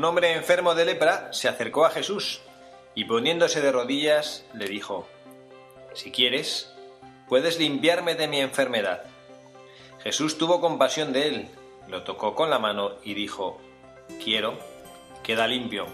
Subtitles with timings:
[0.00, 2.40] Un hombre enfermo de lepra se acercó a Jesús
[2.94, 5.06] y poniéndose de rodillas le dijo,
[5.92, 6.72] Si quieres,
[7.28, 9.02] puedes limpiarme de mi enfermedad.
[10.02, 11.48] Jesús tuvo compasión de él,
[11.86, 13.60] lo tocó con la mano y dijo,
[14.24, 14.58] Quiero,
[15.22, 15.84] queda limpio.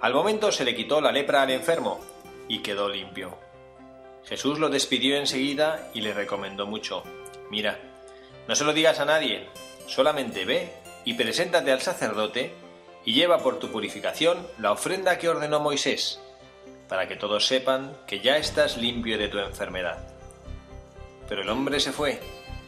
[0.00, 2.00] Al momento se le quitó la lepra al enfermo
[2.48, 3.38] y quedó limpio.
[4.24, 7.04] Jesús lo despidió enseguida y le recomendó mucho,
[7.48, 7.78] Mira,
[8.48, 9.46] no se lo digas a nadie,
[9.86, 10.72] solamente ve
[11.04, 12.63] y preséntate al sacerdote
[13.04, 16.20] y lleva por tu purificación la ofrenda que ordenó Moisés,
[16.88, 19.98] para que todos sepan que ya estás limpio de tu enfermedad.
[21.28, 22.20] Pero el hombre se fue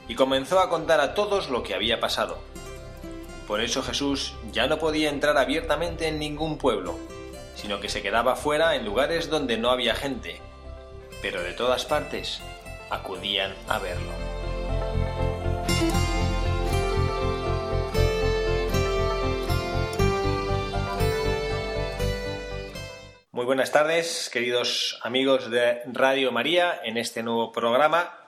[0.09, 2.39] y comenzó a contar a todos lo que había pasado.
[3.47, 6.99] Por eso Jesús ya no podía entrar abiertamente en ningún pueblo,
[7.55, 10.41] sino que se quedaba fuera en lugares donde no había gente,
[11.23, 12.41] pero de todas partes
[12.91, 14.36] acudían a verlo.
[23.37, 28.19] Muy buenas tardes, queridos amigos de Radio María, en este nuevo programa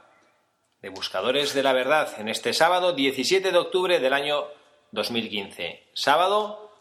[0.82, 4.48] de Buscadores de la Verdad, en este sábado 17 de octubre del año
[4.92, 5.88] 2015.
[5.94, 6.74] Sábado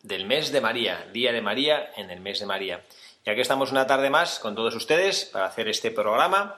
[0.00, 2.84] del mes de María, Día de María en el mes de María.
[3.26, 6.54] Y aquí estamos una tarde más con todos ustedes para hacer este programa,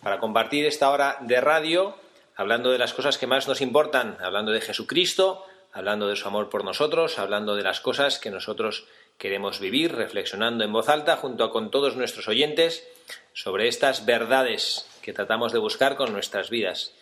[0.00, 1.98] para compartir esta hora de radio,
[2.36, 6.48] hablando de las cosas que más nos importan, hablando de Jesucristo, hablando de su amor
[6.48, 8.86] por nosotros, hablando de las cosas que nosotros
[9.18, 12.86] queremos vivir reflexionando en voz alta junto con todos nuestros oyentes
[13.34, 16.94] sobre estas verdades que tratamos de buscar con nuestras vidas.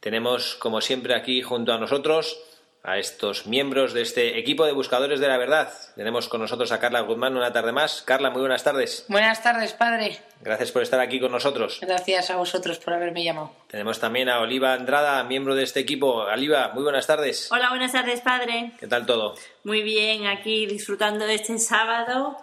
[0.00, 2.38] Tenemos, como siempre, aquí junto a nosotros
[2.84, 5.72] a estos miembros de este equipo de buscadores de la verdad.
[5.94, 8.02] Tenemos con nosotros a Carla Guzmán una tarde más.
[8.02, 9.04] Carla, muy buenas tardes.
[9.08, 10.18] Buenas tardes, padre.
[10.40, 11.78] Gracias por estar aquí con nosotros.
[11.80, 13.52] Gracias a vosotros por haberme llamado.
[13.68, 16.24] Tenemos también a Oliva Andrada, miembro de este equipo.
[16.24, 17.50] Oliva, muy buenas tardes.
[17.52, 18.72] Hola, buenas tardes, padre.
[18.80, 19.36] ¿Qué tal todo?
[19.62, 22.36] Muy bien, aquí disfrutando de este sábado.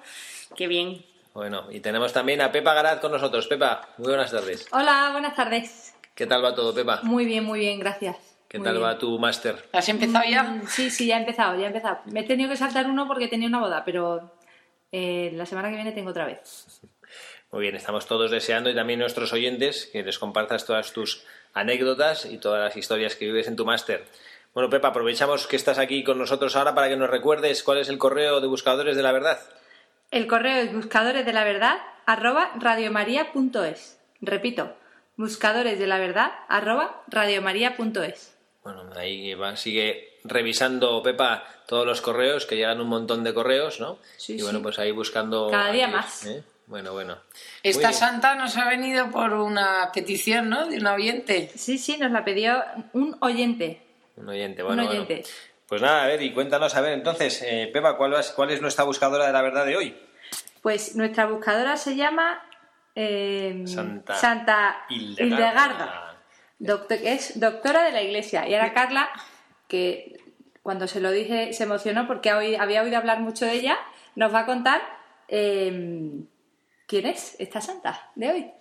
[0.55, 1.05] Qué bien.
[1.33, 3.45] Bueno, y tenemos también a Pepa Garat con nosotros.
[3.47, 4.67] Pepa, muy buenas tardes.
[4.71, 5.93] Hola, buenas tardes.
[6.15, 7.01] ¿Qué tal va todo, Pepa?
[7.03, 8.28] Muy bien, muy bien, gracias.
[8.49, 8.85] ¿Qué Muy tal bien.
[8.87, 9.63] va tu máster?
[9.71, 10.43] ¿Has empezado ya?
[10.43, 11.99] Mm, Sí, sí, ya he empezado, ya he empezado.
[12.05, 14.33] Me he tenido que saltar uno porque tenía una boda, pero
[14.91, 16.39] eh, la semana que viene tengo otra vez.
[17.51, 21.23] Muy bien, estamos todos deseando y también nuestros oyentes que les compartas todas tus
[21.53, 24.05] anécdotas y todas las historias que vives en tu máster.
[24.53, 27.89] Bueno, Pepa, aprovechamos que estás aquí con nosotros ahora para que nos recuerdes cuál es
[27.89, 29.39] el correo de Buscadores de la Verdad.
[30.11, 33.99] El correo es buscadores de la verdad arroba radiomaria.es.
[34.21, 34.75] Repito,
[35.17, 38.35] buscadores de la verdad arroba radiomaria.es.
[38.73, 43.79] Bueno, ahí va, sigue revisando Pepa todos los correos, que llegan un montón de correos,
[43.79, 43.99] ¿no?
[44.17, 44.63] Sí, y bueno, sí.
[44.63, 45.49] pues ahí buscando...
[45.49, 46.25] Cada día aquellos, más.
[46.25, 46.43] ¿eh?
[46.67, 47.17] Bueno, bueno.
[47.63, 50.67] Esta santa nos ha venido por una petición, ¿no?
[50.67, 51.51] De un oyente.
[51.55, 52.61] Sí, sí, nos la pidió
[52.93, 53.81] un oyente.
[54.17, 55.01] Un oyente, bueno, bueno.
[55.01, 55.23] oyente.
[55.67, 58.61] Pues nada, a ver, y cuéntanos, a ver, entonces, eh, Pepa, ¿cuál, vas- ¿cuál es
[58.61, 59.95] nuestra buscadora de la verdad de hoy?
[60.61, 62.43] Pues nuestra buscadora se llama
[62.95, 65.25] eh, Santa Santa Hildegarda.
[65.35, 66.08] Hildegarda,
[66.59, 68.47] doctor- es doctora de la iglesia.
[68.47, 69.09] Y ahora Carla,
[69.67, 70.19] que
[70.61, 73.77] cuando se lo dije se emocionó porque había oído hablar mucho de ella,
[74.15, 74.81] nos va a contar
[75.27, 76.11] eh,
[76.87, 78.51] quién es esta santa de hoy.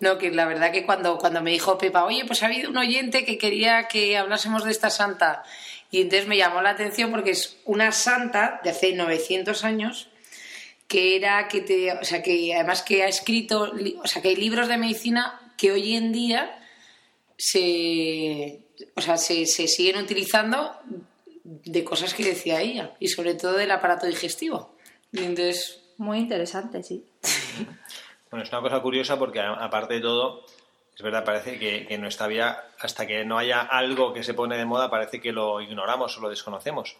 [0.00, 2.76] No, que la verdad que cuando, cuando me dijo Pepa, oye, pues ha habido un
[2.76, 5.44] oyente que quería que hablásemos de esta santa.
[5.92, 10.08] Y entonces me llamó la atención porque es una santa de hace 900 años
[10.88, 13.72] que era que te, o sea, que además que ha escrito,
[14.02, 16.58] o sea, que hay libros de medicina que hoy en día
[17.36, 18.60] se,
[18.94, 20.74] o sea, se, se siguen utilizando
[21.44, 24.76] de cosas que decía ella y sobre todo del aparato digestivo.
[25.12, 27.06] Y entonces, Muy interesante, sí.
[28.30, 30.44] Bueno, es una cosa curiosa porque a- aparte de todo,
[30.94, 34.34] es verdad, parece que, que en nuestra vida, hasta que no haya algo que se
[34.34, 36.96] pone de moda, parece que lo ignoramos o lo desconocemos.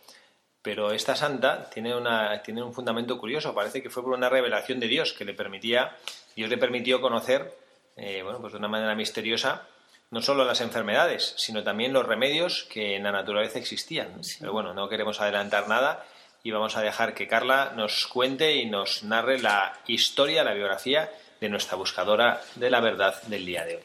[0.62, 3.54] Pero esta santa tiene, una, tiene un fundamento curioso.
[3.54, 5.94] Parece que fue por una revelación de Dios que le permitía,
[6.34, 7.54] Dios le permitió conocer,
[7.96, 9.68] eh, bueno, pues de una manera misteriosa,
[10.10, 14.20] no solo las enfermedades, sino también los remedios que en la naturaleza existían.
[14.40, 16.04] Pero bueno, no queremos adelantar nada
[16.42, 21.10] y vamos a dejar que Carla nos cuente y nos narre la historia, la biografía
[21.40, 23.82] de nuestra buscadora de la verdad del día de hoy.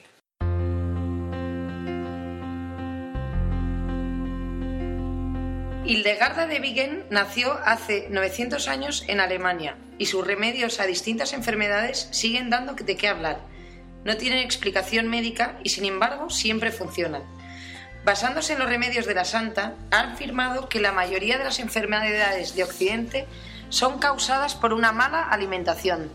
[5.83, 12.07] Hildegarda de Bingen nació hace 900 años en Alemania y sus remedios a distintas enfermedades
[12.11, 13.50] siguen dando de qué hablar.
[14.03, 17.23] No tienen explicación médica y sin embargo siempre funcionan.
[18.03, 22.55] Basándose en los remedios de la santa, ha afirmado que la mayoría de las enfermedades
[22.55, 23.27] de Occidente
[23.69, 26.11] son causadas por una mala alimentación,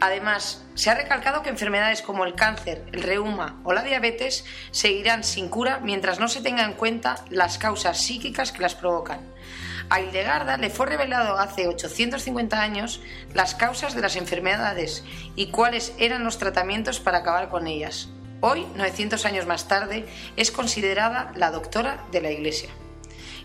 [0.00, 5.24] Además, se ha recalcado que enfermedades como el cáncer, el reuma o la diabetes seguirán
[5.24, 9.20] sin cura mientras no se tengan en cuenta las causas psíquicas que las provocan.
[9.90, 13.00] A Hildegarda le fue revelado hace 850 años
[13.34, 15.02] las causas de las enfermedades
[15.34, 18.08] y cuáles eran los tratamientos para acabar con ellas.
[18.40, 20.06] Hoy, 900 años más tarde,
[20.36, 22.70] es considerada la doctora de la Iglesia.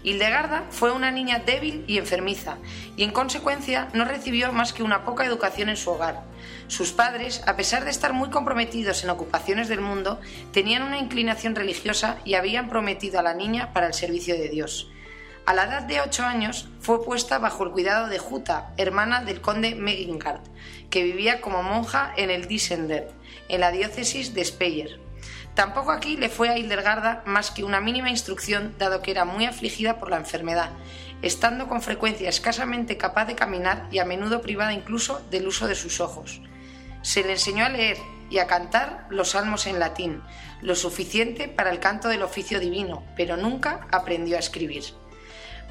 [0.04, 2.58] Hildegarda fue una niña débil y enfermiza,
[2.96, 6.22] y en consecuencia no recibió más que una poca educación en su hogar.
[6.68, 10.22] Sus padres, a pesar de estar muy comprometidos en ocupaciones del mundo,
[10.54, 14.92] tenían una inclinación religiosa y habían prometido a la niña para el servicio de Dios.
[15.46, 19.42] A la edad de ocho años fue puesta bajo el cuidado de Juta, hermana del
[19.42, 20.42] conde Megingard,
[20.90, 23.12] que vivía como monja en el Dissender,
[23.48, 25.00] en la diócesis de Speyer.
[25.54, 29.46] Tampoco aquí le fue a Hildegarda más que una mínima instrucción, dado que era muy
[29.46, 30.72] afligida por la enfermedad,
[31.22, 35.76] estando con frecuencia escasamente capaz de caminar y a menudo privada incluso del uso de
[35.76, 36.42] sus ojos.
[37.04, 37.98] Se le enseñó a leer
[38.32, 40.24] y a cantar los salmos en latín,
[40.62, 44.86] lo suficiente para el canto del oficio divino, pero nunca aprendió a escribir.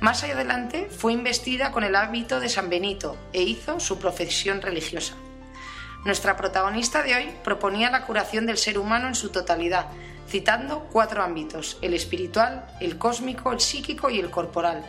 [0.05, 5.15] Más adelante fue investida con el hábito de San Benito e hizo su profesión religiosa.
[6.05, 9.87] Nuestra protagonista de hoy proponía la curación del ser humano en su totalidad,
[10.29, 14.85] citando cuatro ámbitos, el espiritual, el cósmico, el psíquico y el corporal.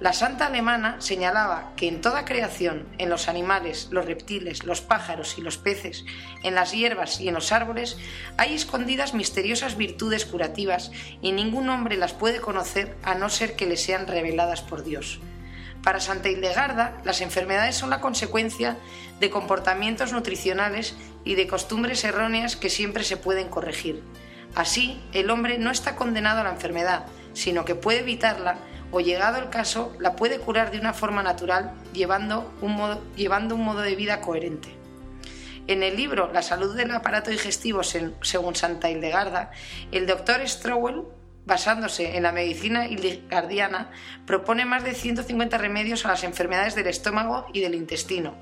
[0.00, 5.36] La santa alemana señalaba que en toda creación, en los animales, los reptiles, los pájaros
[5.38, 6.04] y los peces,
[6.44, 7.98] en las hierbas y en los árboles,
[8.36, 13.66] hay escondidas misteriosas virtudes curativas y ningún hombre las puede conocer a no ser que
[13.66, 15.18] le sean reveladas por Dios.
[15.82, 18.76] Para Santa Hildegarda, las enfermedades son la consecuencia
[19.18, 24.04] de comportamientos nutricionales y de costumbres erróneas que siempre se pueden corregir.
[24.54, 28.58] Así, el hombre no está condenado a la enfermedad, sino que puede evitarla
[28.90, 33.54] o, llegado el caso, la puede curar de una forma natural llevando un modo, llevando
[33.54, 34.68] un modo de vida coherente.
[35.66, 39.50] En el libro La salud del aparato digestivo según Santa Hildegarda,
[39.92, 41.04] el doctor Strowell
[41.48, 43.90] basándose en la medicina hildegardiana,
[44.26, 48.36] propone más de 150 remedios a las enfermedades del estómago y del intestino,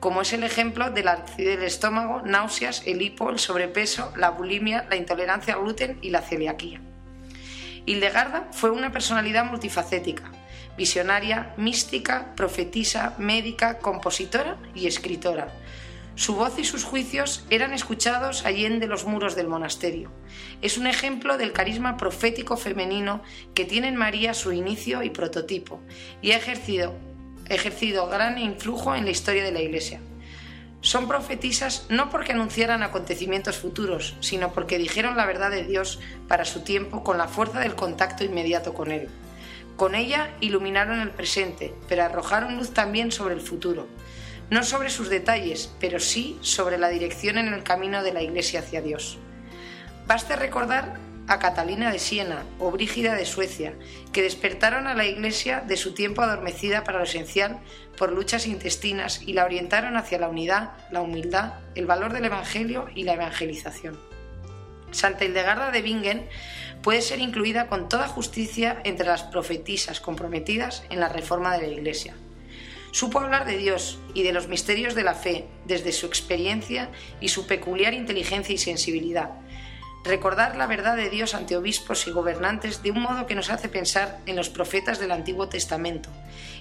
[0.00, 4.30] como es el ejemplo de la acidez del estómago, náuseas, el hipo, el sobrepeso, la
[4.30, 6.80] bulimia, la intolerancia al gluten y la celiaquía.
[7.86, 10.30] Hildegarda fue una personalidad multifacética,
[10.76, 15.52] visionaria, mística, profetisa, médica, compositora y escritora
[16.14, 20.12] su voz y sus juicios eran escuchados allende los muros del monasterio.
[20.60, 23.22] Es un ejemplo del carisma profético femenino
[23.54, 25.80] que tiene en María su inicio y prototipo,
[26.20, 26.94] y ha ejercido,
[27.48, 30.00] ejercido gran influjo en la historia de la Iglesia.
[30.82, 35.98] Son profetisas no porque anunciaran acontecimientos futuros, sino porque dijeron la verdad de Dios
[36.28, 39.08] para su tiempo con la fuerza del contacto inmediato con Él.
[39.76, 43.88] Con ella iluminaron el presente, pero arrojaron luz también sobre el futuro
[44.52, 48.60] no sobre sus detalles, pero sí sobre la dirección en el camino de la Iglesia
[48.60, 49.16] hacia Dios.
[50.06, 50.98] Baste recordar
[51.28, 53.74] a Catalina de Siena o Brígida de Suecia,
[54.12, 57.60] que despertaron a la Iglesia de su tiempo adormecida para lo esencial
[57.96, 62.88] por luchas intestinas y la orientaron hacia la unidad, la humildad, el valor del Evangelio
[62.94, 63.98] y la evangelización.
[64.90, 66.28] Santa Hildegarda de Bingen
[66.82, 71.72] puede ser incluida con toda justicia entre las profetisas comprometidas en la reforma de la
[71.74, 72.14] Iglesia.
[72.90, 76.90] Supo hablar de Dios y de los misterios de la fe desde su experiencia
[77.22, 79.30] y su peculiar inteligencia y sensibilidad.
[80.04, 83.68] Recordar la verdad de Dios ante obispos y gobernantes de un modo que nos hace
[83.68, 86.10] pensar en los profetas del Antiguo Testamento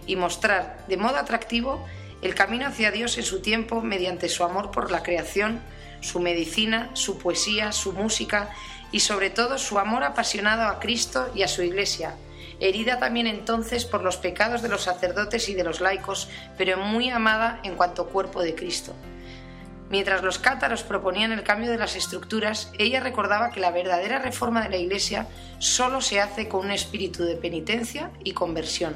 [0.05, 1.83] y mostrar de modo atractivo
[2.21, 5.59] el camino hacia Dios en su tiempo mediante su amor por la creación,
[6.01, 8.51] su medicina, su poesía, su música
[8.91, 12.15] y sobre todo su amor apasionado a Cristo y a su Iglesia,
[12.59, 17.09] herida también entonces por los pecados de los sacerdotes y de los laicos, pero muy
[17.09, 18.93] amada en cuanto cuerpo de Cristo.
[19.91, 24.63] Mientras los cátaros proponían el cambio de las estructuras, ella recordaba que la verdadera reforma
[24.63, 25.27] de la Iglesia
[25.59, 28.95] solo se hace con un espíritu de penitencia y conversión.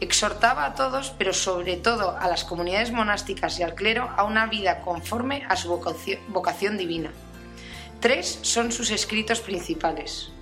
[0.00, 4.46] Exhortaba a todos, pero sobre todo a las comunidades monásticas y al clero, a una
[4.46, 7.12] vida conforme a su vocación, divina.
[8.00, 10.32] Tres son sus escritos principales.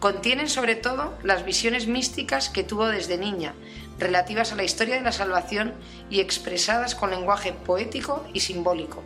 [0.00, 3.54] Contienen sobre todo las visiones místicas que tuvo desde niña,
[3.98, 5.74] relativas a la historia de la salvación
[6.10, 9.02] y expresadas con lenguaje poético y simbólico.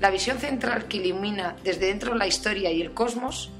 [0.00, 3.50] La visión central que ilumina desde dentro la historia y el cosmos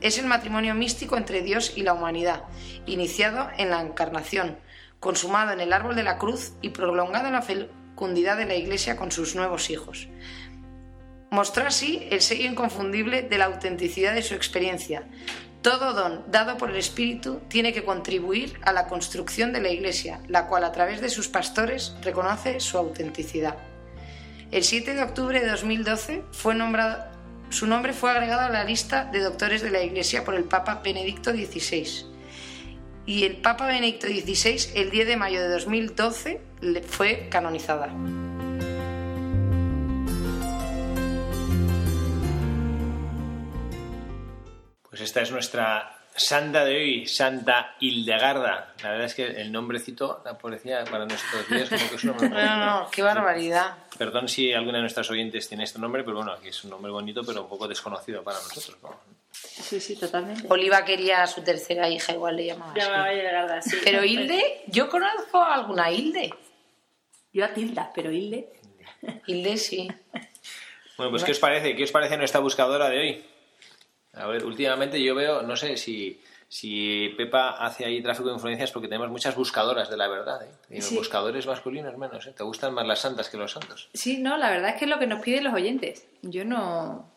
[0.00, 2.44] es el matrimonio místico entre Dios y la humanidad,
[2.84, 4.58] iniciado en la Encarnación,
[5.00, 8.96] consumado en el árbol de la cruz y prolongado en la fecundidad de la Iglesia
[8.96, 10.08] con sus nuevos hijos.
[11.30, 15.02] Mostró así el sello inconfundible de la autenticidad de su experiencia.
[15.66, 20.20] Todo don dado por el Espíritu tiene que contribuir a la construcción de la Iglesia,
[20.28, 23.56] la cual a través de sus pastores reconoce su autenticidad.
[24.52, 27.04] El 7 de octubre de 2012 fue nombrado,
[27.50, 30.82] su nombre fue agregado a la lista de doctores de la Iglesia por el Papa
[30.84, 32.06] Benedicto XVI.
[33.04, 36.40] Y el Papa Benedicto XVI, el 10 de mayo de 2012,
[36.86, 37.88] fue canonizada.
[44.96, 48.72] Pues esta es nuestra santa de hoy, Santa Hildegarda.
[48.82, 52.30] La verdad es que el nombrecito parecía para nuestros días como que es un nombre
[52.30, 53.74] No, no, qué barbaridad.
[53.98, 56.90] Perdón si alguna de nuestras oyentes tiene este nombre, pero bueno, aquí es un nombre
[56.90, 58.78] bonito, pero un poco desconocido para nosotros.
[58.82, 58.98] ¿no?
[59.32, 60.46] Sí, sí, totalmente.
[60.48, 62.72] Oliva quería a su tercera hija, igual le llamaba.
[62.74, 63.76] Llamaba Hildegarda, sí.
[63.84, 66.32] Pero Hilde, yo conozco a alguna Hilde.
[67.34, 68.48] Yo a Tilda, pero Hilde.
[69.26, 69.88] Hilde sí.
[70.96, 71.76] Bueno, pues ¿qué os parece?
[71.76, 73.35] ¿Qué os parece nuestra buscadora de hoy?
[74.16, 78.72] A ver, últimamente yo veo, no sé si, si Pepa hace ahí tráfico de influencias
[78.72, 80.42] porque tenemos muchas buscadoras de la verdad.
[80.44, 80.50] ¿eh?
[80.70, 80.96] Y los Sí.
[80.96, 82.26] buscadores masculinos menos.
[82.26, 82.32] ¿eh?
[82.36, 83.88] ¿Te gustan más las santas que los santos?
[83.94, 86.06] Sí, no, la verdad es que es lo que nos piden los oyentes.
[86.22, 87.10] Yo no.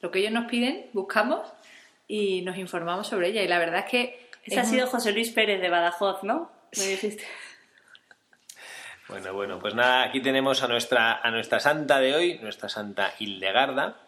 [0.00, 1.46] Lo que ellos nos piden, buscamos
[2.06, 3.42] y nos informamos sobre ella.
[3.42, 4.28] Y la verdad es que.
[4.44, 6.50] Ese ha sido un- José Luis Pérez de Badajoz, ¿no?
[6.76, 7.24] Me dijiste.
[9.06, 13.12] Bueno, bueno, pues nada, aquí tenemos a nuestra, a nuestra santa de hoy, nuestra santa
[13.18, 13.98] Hildegarda,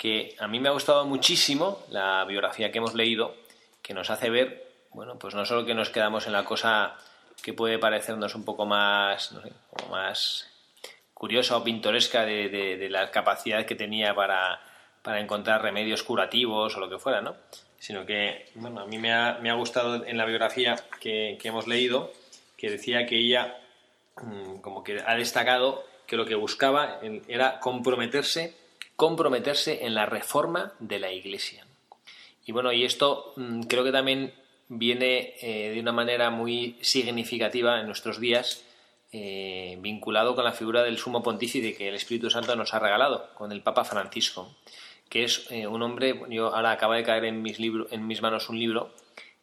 [0.00, 3.34] que a mí me ha gustado muchísimo la biografía que hemos leído,
[3.82, 6.96] que nos hace ver, bueno, pues no solo que nos quedamos en la cosa
[7.42, 10.48] que puede parecernos un poco más, no sé, como más
[11.12, 14.58] curiosa o pintoresca de, de- de la capacidad que tenía para,
[15.02, 17.36] para encontrar remedios curativos o lo que fuera, ¿no?
[17.78, 21.48] Sino que, bueno, a mí me ha, me ha gustado en la biografía que, que
[21.48, 22.10] hemos leído
[22.56, 23.58] que decía que ella
[24.22, 28.54] mm, como que ha destacado que lo que buscaba era comprometerse,
[29.00, 31.66] comprometerse en la reforma de la Iglesia.
[32.44, 34.34] Y bueno, y esto mm, creo que también
[34.68, 38.62] viene eh, de una manera muy significativa en nuestros días,
[39.10, 43.30] eh, vinculado con la figura del sumo pontífice que el Espíritu Santo nos ha regalado,
[43.36, 44.54] con el Papa Francisco,
[45.08, 48.20] que es eh, un hombre, yo ahora acaba de caer en mis, libro, en mis
[48.20, 48.90] manos un libro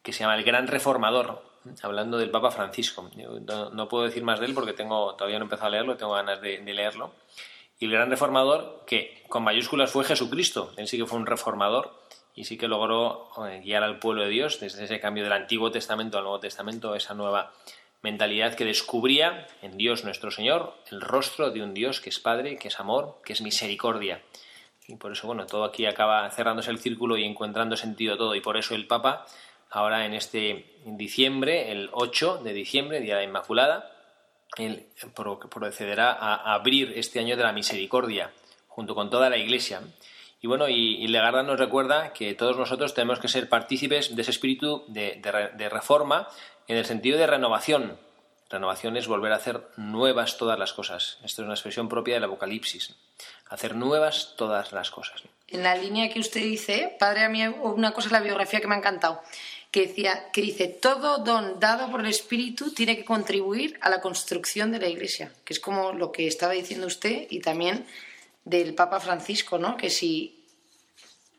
[0.04, 1.42] que se llama El Gran Reformador,
[1.82, 3.10] hablando del Papa Francisco.
[3.72, 6.12] No, puedo decir más de él porque tengo, todavía no he empezado a leerlo, tengo
[6.12, 7.12] ganas de leerlo.
[7.78, 11.94] Y el Gran Reformador, que con mayúsculas fue Jesucristo, él sí que fue un reformador
[12.34, 15.70] y sí que logró eh, guiar al pueblo de Dios desde ese cambio del Antiguo
[15.70, 17.52] Testamento al Nuevo Testamento, esa nueva
[18.02, 22.56] mentalidad que descubría en Dios nuestro Señor el rostro de un Dios que es Padre,
[22.56, 24.22] que es amor, que es misericordia.
[24.86, 28.34] Y por eso, bueno, todo aquí acaba cerrándose el círculo y encontrando sentido todo.
[28.34, 29.26] Y por eso el Papa,
[29.70, 33.97] ahora en este diciembre, el 8 de diciembre, Día de la Inmaculada,
[34.56, 38.32] él pro- procederá a abrir este año de la misericordia
[38.68, 39.80] junto con toda la Iglesia.
[40.40, 44.22] Y bueno, y, y Legarda nos recuerda que todos nosotros tenemos que ser partícipes de
[44.22, 46.28] ese espíritu de, de re- de reforma
[46.68, 47.98] en el sentido de renovación.
[48.50, 51.18] Renovación es volver a hacer nuevas todas las cosas.
[51.24, 52.96] Esto es una expresión propia del Apocalipsis.
[53.50, 55.22] Hacer nuevas todas las cosas.
[55.48, 58.66] En la línea que usted dice, padre, a mí una cosa en la biografía que
[58.66, 59.20] me ha encantado,
[59.70, 64.00] que, decía, que dice, todo don dado por el Espíritu tiene que contribuir a la
[64.00, 67.86] construcción de la Iglesia, que es como lo que estaba diciendo usted y también
[68.44, 69.76] del Papa Francisco, ¿no?
[69.76, 70.44] Que si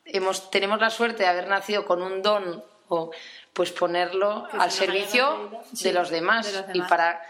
[0.05, 3.11] hemos, tenemos la suerte de haber nacido con un don, o,
[3.53, 7.21] pues ponerlo al servicio de los demás, de los y para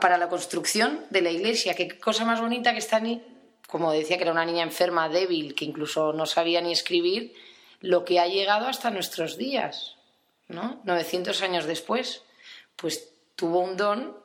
[0.00, 1.74] para la construcción de la iglesia.
[1.74, 3.20] Qué cosa más bonita que está, ni-
[3.68, 7.34] como decía, que era una niña enferma, débil, que incluso no sabía ni escribir,
[7.84, 9.96] lo que ha llegado hasta nuestros días,
[10.48, 10.80] ¿no?
[10.84, 12.22] 900 años después,
[12.76, 14.16] pues tuvo un don,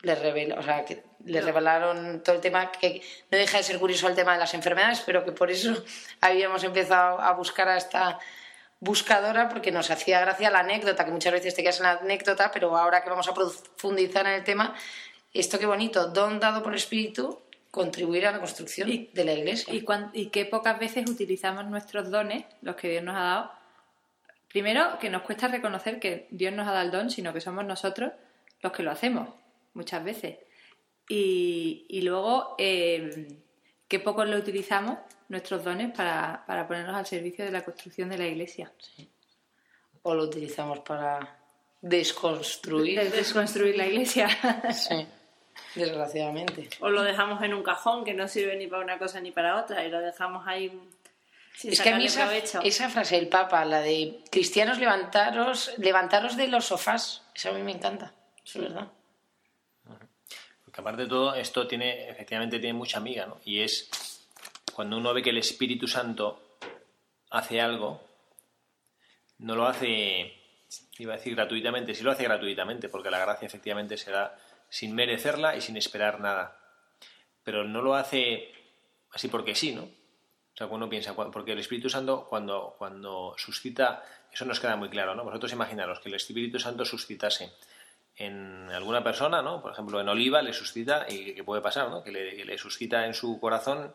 [0.00, 3.78] le reveló, o sea, que le revelaron todo el tema, que no deja de ser
[3.78, 5.84] curioso el tema de las enfermedades, pero que por eso
[6.22, 8.18] habíamos empezado a buscar a esta
[8.78, 12.50] buscadora porque nos hacía gracia la anécdota, que muchas veces te quedas en la anécdota,
[12.50, 14.74] pero ahora que vamos a profundizar en el tema,
[15.34, 19.32] esto qué bonito, don dado por el Espíritu, contribuir a la construcción Y- de la
[19.32, 19.72] Iglesia.
[19.72, 23.52] Y, cuan- y qué pocas veces utilizamos nuestros dones, los que Dios nos ha dado.
[24.48, 27.64] Primero, que nos cuesta reconocer que Dios nos ha dado el don, sino que somos
[27.64, 28.12] nosotros
[28.62, 29.28] los que lo hacemos,
[29.74, 30.38] muchas veces.
[31.08, 33.28] Y, y luego, eh,
[33.88, 34.98] qué poco lo utilizamos,
[35.28, 38.72] nuestros dones, para, para ponernos al servicio de la construcción de la iglesia.
[40.02, 41.38] O lo utilizamos para
[41.80, 42.98] desconstruir.
[42.98, 44.28] De desconstruir la iglesia.
[44.72, 45.06] Sí,
[45.74, 46.68] desgraciadamente.
[46.80, 49.56] O lo dejamos en un cajón que no sirve ni para una cosa ni para
[49.56, 50.72] otra y lo dejamos ahí
[51.54, 56.36] sin Es que a mí esa, esa frase del Papa, la de cristianos levantaros, levantaros
[56.36, 58.14] de los sofás, esa a mí me encanta,
[58.44, 58.88] es verdad.
[60.64, 63.38] Porque aparte de todo, esto tiene, efectivamente tiene mucha amiga, ¿no?
[63.44, 63.90] Y es
[64.72, 66.56] cuando uno ve que el Espíritu Santo
[67.30, 68.00] hace algo,
[69.38, 70.32] no lo hace,
[70.98, 74.38] iba a decir gratuitamente, sí lo hace gratuitamente, porque la gracia efectivamente se da
[74.70, 76.58] sin merecerla y sin esperar nada.
[77.42, 78.54] Pero no lo hace
[79.12, 79.82] así porque sí, ¿no?
[79.82, 84.88] O sea, uno piensa, porque el Espíritu Santo cuando, cuando suscita, eso nos queda muy
[84.88, 85.24] claro, ¿no?
[85.24, 87.52] Vosotros imaginaros que el Espíritu Santo suscitase
[88.16, 89.62] en alguna persona, ¿no?
[89.62, 92.02] Por ejemplo, en Oliva le suscita, y que puede pasar, ¿no?
[92.02, 93.94] Que le, que le suscita en su corazón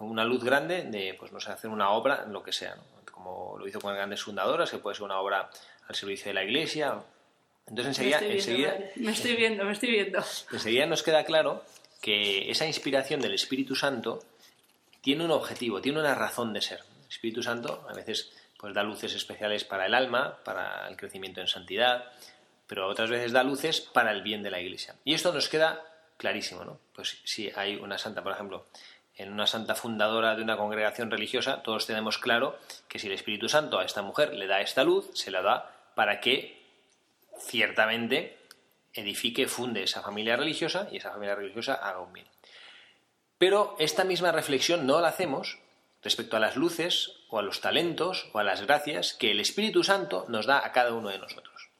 [0.00, 2.84] una luz grande de, pues no sé, hacer una obra, en lo que sea, ¿no?
[3.10, 5.50] Como lo hizo con grandes fundadoras, que puede ser una obra
[5.88, 7.02] al servicio de la iglesia.
[7.66, 8.92] Entonces Me enseguida, estoy, viendo, enseguida, madre.
[8.96, 10.24] me estoy viendo, me estoy viendo.
[10.52, 11.64] enseguida nos queda claro
[12.00, 14.22] que esa inspiración del Espíritu Santo
[15.00, 16.80] tiene un objetivo, tiene una razón de ser.
[17.02, 21.40] El Espíritu Santo a veces pues da luces especiales para el alma, para el crecimiento
[21.40, 22.12] en santidad,
[22.66, 24.94] pero otras veces da luces para el bien de la Iglesia.
[25.04, 25.82] Y esto nos queda
[26.16, 26.78] clarísimo, ¿no?
[26.94, 28.66] Pues si hay una santa, por ejemplo,
[29.16, 33.48] en una santa fundadora de una congregación religiosa, todos tenemos claro que si el Espíritu
[33.48, 36.63] Santo a esta mujer le da esta luz, se la da para que
[37.40, 38.38] ciertamente
[38.92, 42.26] edifique, funde esa familia religiosa y esa familia religiosa haga un bien.
[43.38, 45.58] Pero esta misma reflexión no la hacemos
[46.02, 49.82] respecto a las luces o a los talentos o a las gracias que el Espíritu
[49.82, 51.70] Santo nos da a cada uno de nosotros.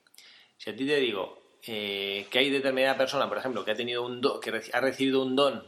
[0.56, 5.22] Si a ti te digo eh, que hay determinada persona, por ejemplo, que ha recibido
[5.22, 5.66] un don,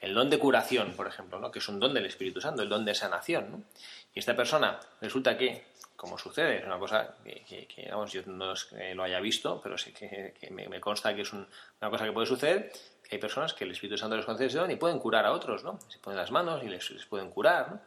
[0.00, 1.50] el don de curación, por ejemplo, ¿no?
[1.50, 3.66] que es un don del Espíritu Santo, el don de sanación,
[4.14, 5.64] y esta persona resulta que,
[5.98, 9.60] como sucede, es una cosa que, que- vamos, yo no es que lo haya visto,
[9.60, 11.44] pero sí que, me, consta que es un-
[11.80, 14.58] una cosa que puede suceder, que hay personas que el Espíritu Santo les concede ese
[14.58, 15.80] don y pueden curar a otros, ¿no?
[15.88, 17.80] Se ponen las manos y les, les pueden curar, ¿no?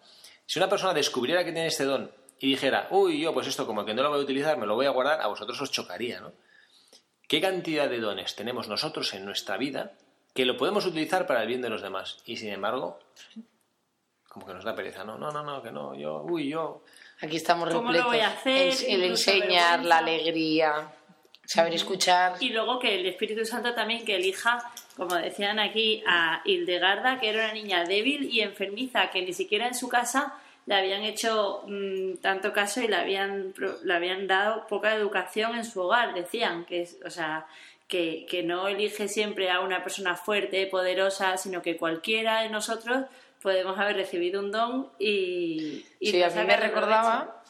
[0.45, 3.86] Si una persona descubriera que tiene este don y dijera, uy, yo pues esto como
[3.86, 6.19] que no lo voy a utilizar, me lo voy a guardar, a vosotros os chocaría,
[6.19, 6.34] ¿no?
[7.30, 9.93] ¿Qué cantidad de dones tenemos nosotros en nuestra vida
[10.34, 12.17] que lo podemos utilizar para el bien de los demás?
[12.26, 13.00] Y sin embargo,
[14.28, 16.84] como que nos da pereza, no, no, no, no, que no, yo, uy, yo.
[17.22, 18.06] Aquí estamos ¿Cómo repletos.
[18.06, 18.74] lo voy a hacer?
[18.88, 20.92] El enseñar, la alegría,
[21.46, 22.34] saber escuchar.
[22.40, 24.64] Y luego que el Espíritu Santo también que elija,
[24.98, 29.68] como decían aquí, a Hildegarda, que era una niña débil y enfermiza, que ni siquiera
[29.68, 30.34] en su casa
[30.66, 33.54] le habían hecho mm, tanto caso y le habían,
[33.84, 37.46] le habían dado poca educación en su hogar, decían, que es, o sea,
[37.88, 43.06] que, que no elige siempre a una persona fuerte, poderosa, sino que cualquiera de nosotros
[43.41, 45.86] podemos haber recibido un don y...
[45.99, 47.43] y Sí, no a mí me recordaba.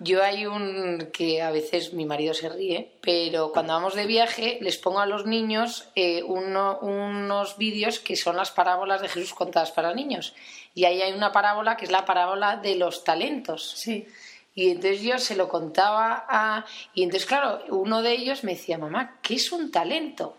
[0.00, 4.58] Yo hay un que a veces mi marido se ríe, pero cuando vamos de viaje
[4.60, 9.34] les pongo a los niños eh, uno- unos vídeos que son las parábolas de Jesús
[9.34, 10.34] contadas para niños.
[10.72, 13.72] Y ahí hay una parábola que es la parábola de los talentos.
[13.76, 14.06] Sí.
[14.54, 16.64] Y entonces yo se lo contaba a...
[16.94, 20.36] Y entonces, claro, uno de ellos me decía, mamá, ¿qué es un talento?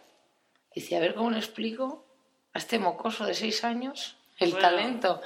[0.74, 2.06] Y decía, a ver cómo le explico
[2.54, 4.68] a este mocoso de seis años el Bueno.
[4.68, 5.22] talento.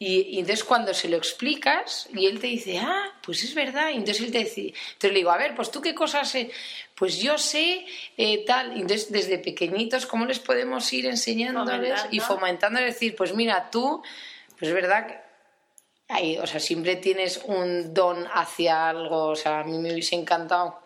[0.00, 3.90] Y, y entonces cuando se lo explicas y él te dice, ah, pues es verdad.
[3.90, 6.50] Y entonces él te dice, entonces le digo, a ver, pues tú qué cosas sé.
[6.94, 7.84] Pues yo sé
[8.16, 8.76] eh, tal.
[8.76, 12.80] Y entonces desde pequeñitos, ¿cómo les podemos ir enseñándoles y Fomentando.
[12.80, 14.02] decir, pues mira, tú,
[14.56, 15.28] pues es verdad que
[16.10, 19.26] Ay, o sea, siempre tienes un don hacia algo.
[19.26, 20.80] O sea, a mí me hubiese encantado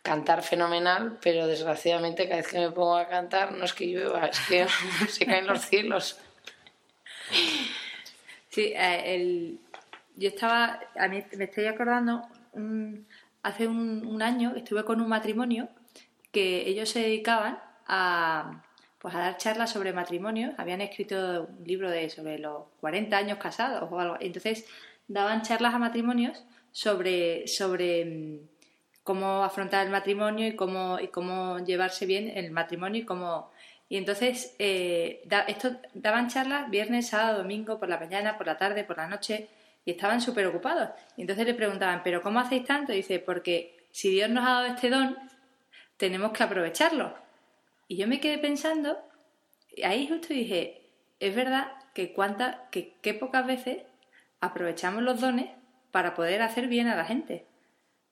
[0.00, 4.26] cantar fenomenal, pero desgraciadamente cada vez que me pongo a cantar no es que llueva,
[4.26, 4.66] es que
[5.10, 6.18] se caen los cielos.
[8.50, 9.60] Sí, eh, el-
[10.16, 13.06] yo estaba, a mí me estoy acordando, un-
[13.42, 15.68] hace un, año estuve con un matrimonio
[16.32, 18.62] que ellos se dedicaban a,
[18.98, 23.38] pues a dar charlas sobre matrimonio, habían escrito un libro de sobre los 40 años
[23.38, 24.66] casados o algo, entonces
[25.06, 28.38] daban charlas a matrimonios sobre, sobre mm,
[29.04, 33.50] cómo afrontar el matrimonio y cómo, y cómo llevarse bien el matrimonio y cómo...
[33.88, 38.58] Y entonces, eh, da- esto, daban charlas viernes, sábado, domingo, por la mañana, por la
[38.58, 39.48] tarde, por la noche,
[39.84, 40.90] y estaban súper ocupados.
[41.16, 42.92] Y entonces le preguntaban, ¿pero cómo hacéis tanto?
[42.92, 45.16] Y dice, porque si Dios nos ha dado este don,
[45.96, 47.14] tenemos que aprovecharlo.
[47.88, 48.98] Y yo me quedé pensando,
[49.74, 50.82] y ahí justo dije,
[51.20, 53.78] es verdad que cuánta, que qué pocas veces
[54.40, 55.46] aprovechamos los dones
[55.90, 57.46] para poder hacer bien a la gente,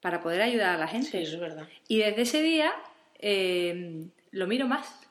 [0.01, 1.11] para poder ayudar a la gente.
[1.11, 1.67] Sí, es verdad.
[1.87, 2.73] Y desde ese día
[3.19, 5.06] eh, lo miro más.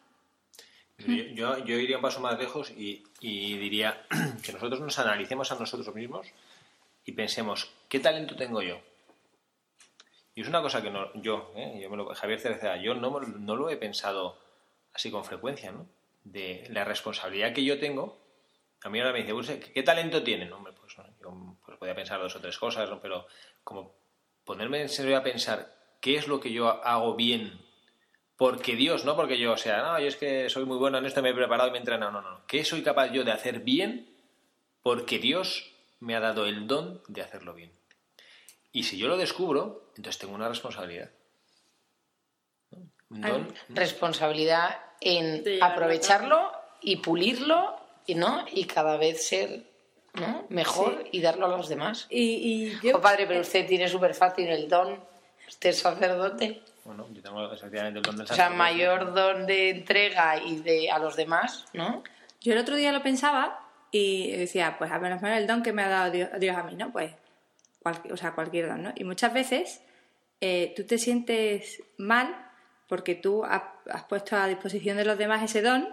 [0.99, 4.07] Yo, yo iría un paso más lejos y, y diría
[4.43, 6.27] que nosotros nos analicemos a nosotros mismos
[7.05, 8.81] y pensemos, ¿qué talento tengo yo?
[10.35, 11.79] Y es una cosa que no, yo, ¿eh?
[11.83, 14.39] yo me lo- Javier Cereceda, yo no, no lo he pensado
[14.93, 15.87] así con frecuencia, ¿no?
[16.25, 18.19] De la responsabilidad que yo tengo.
[18.83, 20.53] A mí ahora me dice, "Pues, ¿qué, talento tienen?
[20.53, 23.01] Hombre, pues, yo pues, podía pensar dos o tres cosas, ¿no?
[23.01, 23.27] Pero
[23.65, 23.95] como
[24.45, 27.59] ponerme en serio a pensar qué es lo que yo hago bien
[28.37, 31.07] porque Dios, no porque yo, o sea, no, yo es que soy muy bueno en
[31.07, 32.47] esto, me he preparado y me he entrenado, no, no, no.
[32.47, 34.09] ¿Qué soy capaz yo de hacer bien
[34.83, 37.73] porque Dios me ha dado el don de hacerlo bien?
[38.73, 41.11] Y si yo lo descubro, entonces tengo una responsabilidad.
[42.71, 42.79] ¿no?
[43.09, 43.55] Un don.
[43.71, 47.75] Responsabilidad en aprovecharlo y pulirlo
[48.07, 49.65] y no y cada vez ser
[50.13, 50.45] ¿no?
[50.51, 52.07] mejor y darlo a los demás.
[52.11, 52.99] Y, y yo...
[52.99, 55.01] Oh, padre, pero usted tiene súper fácil el don.
[55.49, 56.63] Usted es sacerdote.
[56.87, 60.91] Bueno, yo tengo efectivamente el don del O sea, mayor don de entrega y de
[60.91, 62.03] a los demás, ¿no?
[62.41, 65.73] Yo el otro día lo pensaba y decía, pues a menos menos el don que
[65.73, 66.93] me ha dado Dios, Dios a mí, ¿no?
[66.93, 67.13] Pues,
[67.81, 68.93] cual- o sea, cualquier don, ¿no?
[68.95, 69.83] Y muchas veces
[70.41, 72.35] eh, tú te sientes mal
[72.89, 75.89] porque tú has, has puesto a disposición de los demás ese don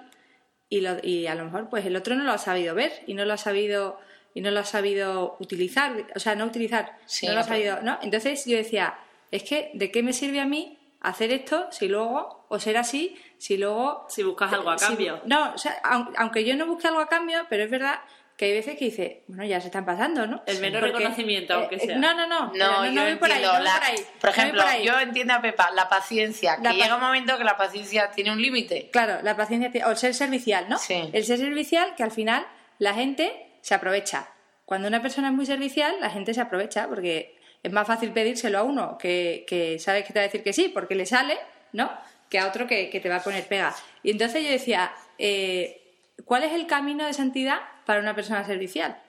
[0.70, 3.14] y, lo- y a lo mejor pues el otro no lo ha sabido ver y
[3.14, 4.00] no lo ha sabido
[4.36, 7.82] y no lo ha sabido utilizar, o sea, no utilizar, Sí, no lo ha sabido,
[7.82, 8.00] ¿no?
[8.02, 8.96] Entonces yo decía,
[9.32, 13.16] es que ¿de qué me sirve a mí hacer esto si luego, o ser así,
[13.38, 15.22] si luego Si buscas algo a cambio.
[15.26, 18.00] no, o sea, aun- aunque yo no busque algo a cambio, pero es verdad
[18.36, 20.42] que hay veces que dice, bueno, ya se están pasando, ¿no?
[20.48, 21.98] El menor reconocimiento, aunque sea.
[21.98, 22.52] No, no, no.
[22.52, 23.48] pero No, no, yo voy por ahí, entiendo.
[23.52, 24.86] no voy la- por ahí, por no ejemplo, por ahí.
[24.86, 28.10] yo entiendo a Pepa, la paciencia, que La pa- llega un momento que la paciencia
[28.10, 28.90] tiene un límite.
[28.92, 30.80] Claro, la paciencia o el ser servicial, ¿no?
[30.80, 31.10] Sí.
[31.14, 32.48] El ser servicial que al final
[32.80, 34.30] la gente se aprovecha.
[34.66, 38.60] Cuando una persona es muy servicial, la gente se aprovecha porque es más fácil pedírselo
[38.60, 41.38] a uno que, que sabes que te va a decir que sí porque le sale,
[41.72, 41.90] ¿no?
[42.30, 43.74] Que a otro que, que te va a poner pega.
[44.04, 45.82] Y entonces yo decía, eh,
[46.26, 49.02] ¿cuál es el camino de santidad para una persona servicial?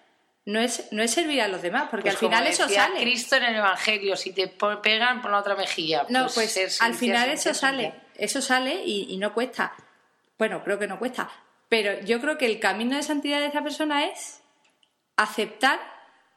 [0.46, 3.00] No es, no es servir a los demás, porque Pues al final eso sale.
[3.00, 4.46] Cristo en el Evangelio, si te
[4.82, 6.04] pegan, pon la otra mejilla.
[6.10, 9.72] No, pues, ser al final eso sale, eso sale y, y no cuesta.
[10.38, 11.30] Bueno, creo que no cuesta.
[11.70, 14.42] Pero yo creo que el camino de santidad de esa persona es
[15.16, 15.80] aceptar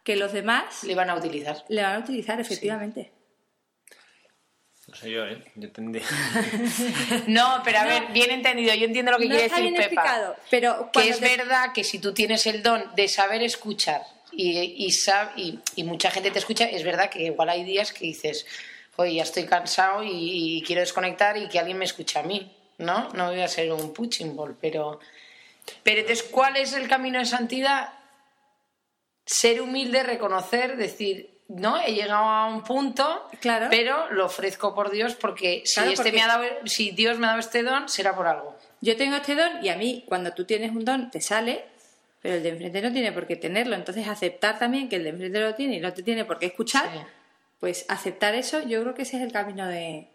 [0.07, 1.65] que los demás Le van a utilizar.
[1.67, 3.11] le van a utilizar, efectivamente.
[4.87, 5.43] No sé yo, ¿eh?
[5.55, 6.05] Yo tendría...
[7.27, 8.73] No, pero a ver, bien entendido.
[8.73, 10.01] Yo entiendo lo que No quiere está decir bien Pepa.
[10.01, 14.01] explicado, pero que es te- verdad que si tú tienes el don de saber escuchar
[14.31, 17.91] y, y, sab- y, y mucha gente te escucha, es verdad que igual hay días
[17.91, 18.45] que dices,
[18.95, 20.09] oye, ya estoy cansado y,
[20.57, 23.09] y quiero desconectar y que alguien me escuche a mí, ¿no?
[23.09, 25.01] No voy a ser un punching ball, pero...
[25.83, 27.89] Pero entonces, ¿cuál es el camino de santidad?
[29.27, 33.67] Ser humilde, reconocer, decir, no, he llegado a un punto, Claro.
[33.69, 37.19] pero lo ofrezco por Dios porque si, Claro, este porque- Me ha dado, si Dios
[37.19, 38.57] me ha dado este don, será por algo.
[38.81, 41.65] yo tengo este don y a mí cuando tú tienes un don te sale,
[42.21, 43.75] pero el de enfrente no tiene por qué tenerlo.
[43.75, 46.47] Entonces aceptar también que el de enfrente lo tiene y no te tiene por qué
[46.47, 46.99] escuchar, Sí.
[47.59, 50.07] pues aceptar eso, yo creo que ese es el camino de,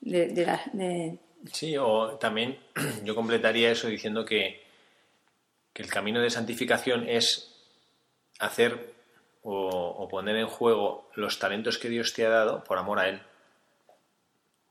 [0.00, 1.18] de, de la- de-
[1.52, 2.58] Sí, o también
[3.04, 4.62] yo completaría eso diciendo que,
[5.72, 7.46] que el camino de santificación es
[8.40, 8.94] hacer
[9.42, 13.22] o, poner en juego los talentos que Dios te ha dado por amor a Él.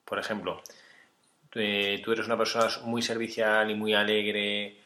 [0.05, 0.62] Por ejemplo,
[1.55, 4.77] eh, tú eres una persona muy servicial y muy alegre.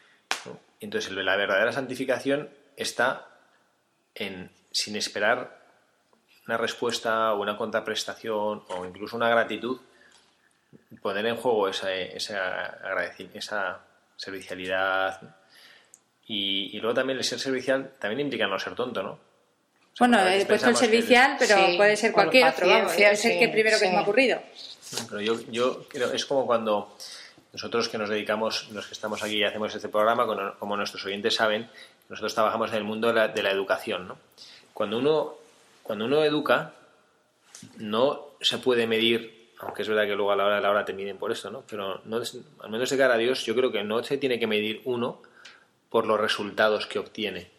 [0.80, 3.28] Entonces, la verdadera santificación está
[4.16, 5.64] en, sin esperar
[6.48, 9.80] una respuesta o una contraprestación o incluso una gratitud,
[11.02, 12.80] poner en juego esa, esa,
[13.34, 13.82] esa
[14.16, 15.36] servicialidad.
[16.28, 19.12] Y, y luego también el ser servicial también implica no ser tonto, ¿no?
[19.12, 22.94] O sea, Bueno, he puesto el que servicial, pero Sí, puede ser cualquier otro, vamos,
[22.94, 23.86] es el sí, que primero que sí.
[23.86, 24.40] se me ha ocurrido.
[25.10, 26.96] Pero yo, yo creo, es como cuando
[27.52, 30.26] nosotros que nos dedicamos, los que estamos aquí y hacemos este programa,
[30.58, 31.70] como, nuestros oyentes saben,
[32.10, 34.18] nosotros trabajamos en el mundo de la, de la educación, ¿no?
[34.74, 35.36] Cuando uno,
[35.84, 36.74] cuando uno educa,
[37.78, 40.86] no se puede medir, aunque es verdad que luego a la hora de la hora
[40.86, 41.64] te miden por esto, ¿no?
[41.70, 42.22] Pero no
[42.62, 45.22] al menos de cara a Dios, yo creo que no se tiene que medir uno
[45.94, 47.52] por los resultados que obtiene.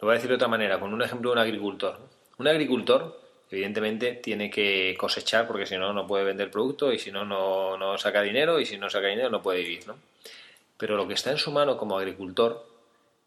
[0.00, 2.08] Lo voy a decir de otra manera, con un ejemplo de un agricultor.
[2.38, 7.12] Un agricultor, evidentemente, tiene que cosechar porque si no, no puede vender producto y si
[7.12, 9.86] no, no, no saca dinero y si no saca dinero no puede vivir.
[9.86, 9.98] ¿no?
[10.78, 12.66] Pero lo que está en su mano como agricultor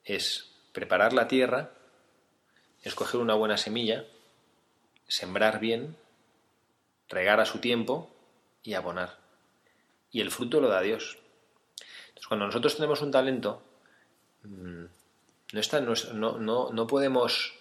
[0.04, 1.74] es preparar la tierra,
[2.82, 4.04] escoger una buena semilla,
[5.08, 5.96] sembrar bien,
[7.08, 8.10] regar a su tiempo
[8.64, 9.20] y abonar.
[10.10, 11.20] Y el fruto lo da Dios.
[12.28, 13.62] Cuando nosotros tenemos un talento,
[14.44, 14.86] mm,
[15.54, 17.54] no, está, no, no, no podemos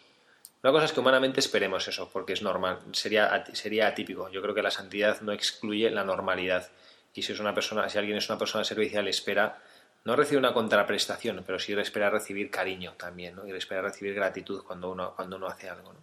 [0.62, 4.30] Una cosa es que humanamente esperemos eso, porque es normal, sería, sería atípico.
[4.30, 6.70] Yo creo que la santidad no excluye la normalidad.
[7.12, 9.58] Y si es una persona, si alguien es una persona servicial, espera
[10.04, 13.46] no recibe una contraprestación, pero sí espera recibir cariño también, ¿no?
[13.46, 16.00] Y espera recibir gratitud cuando uno, cuando uno hace algo, ¿no?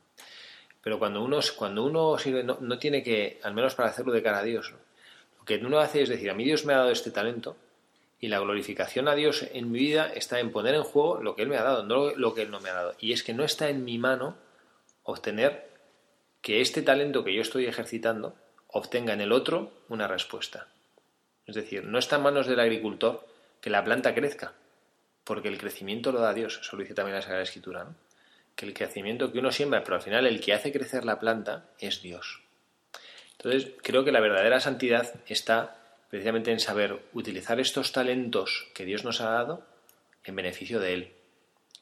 [0.81, 4.23] Pero cuando uno, cuando uno sirve, no, no tiene que, al menos para hacerlo de
[4.23, 4.73] cara a Dios,
[5.37, 7.55] lo que uno hace es decir, a mí Dios me ha dado este talento
[8.21, 11.41] y la glorificación a Dios en mi vida está en poner en juego lo que
[11.41, 12.95] Él me ha dado, no lo que Él no me ha dado.
[12.99, 14.37] Y es que no está en mi mano
[15.01, 15.71] obtener
[16.41, 18.35] que este talento que yo estoy ejercitando
[18.67, 20.67] obtenga en el otro una respuesta.
[21.47, 23.27] Es decir, no está en manos del agricultor
[23.59, 24.53] que la planta crezca,
[25.23, 27.95] porque el crecimiento lo da Dios, eso lo dice también la Sagrada Escritura, ¿no?
[28.55, 31.65] que el crecimiento que uno siembra, pero al final el que hace crecer la planta
[31.79, 32.43] es Dios.
[33.31, 35.80] Entonces, creo que la verdadera santidad está
[36.11, 39.65] precisamente en saber utilizar estos talentos que Dios nos ha dado
[40.25, 41.13] en beneficio de Él.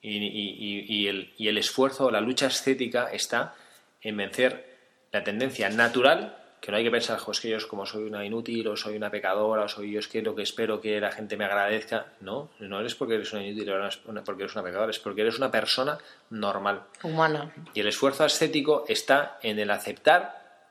[0.01, 3.55] Y, el, y el esfuerzo o la lucha estética está
[4.01, 4.77] en vencer
[5.11, 8.67] la tendencia natural que no hay que pensar, es que yo como soy una inútil
[8.67, 11.37] o soy una pecadora o soy yo es que lo que espero que la gente
[11.37, 12.07] me agradezca.
[12.19, 15.37] No, no eres porque eres una inútil o porque eres una pecadora, es porque eres
[15.37, 15.97] una persona
[16.29, 16.83] normal.
[17.01, 17.53] Humana.
[17.73, 20.67] Y el esfuerzo ascético está en el aceptar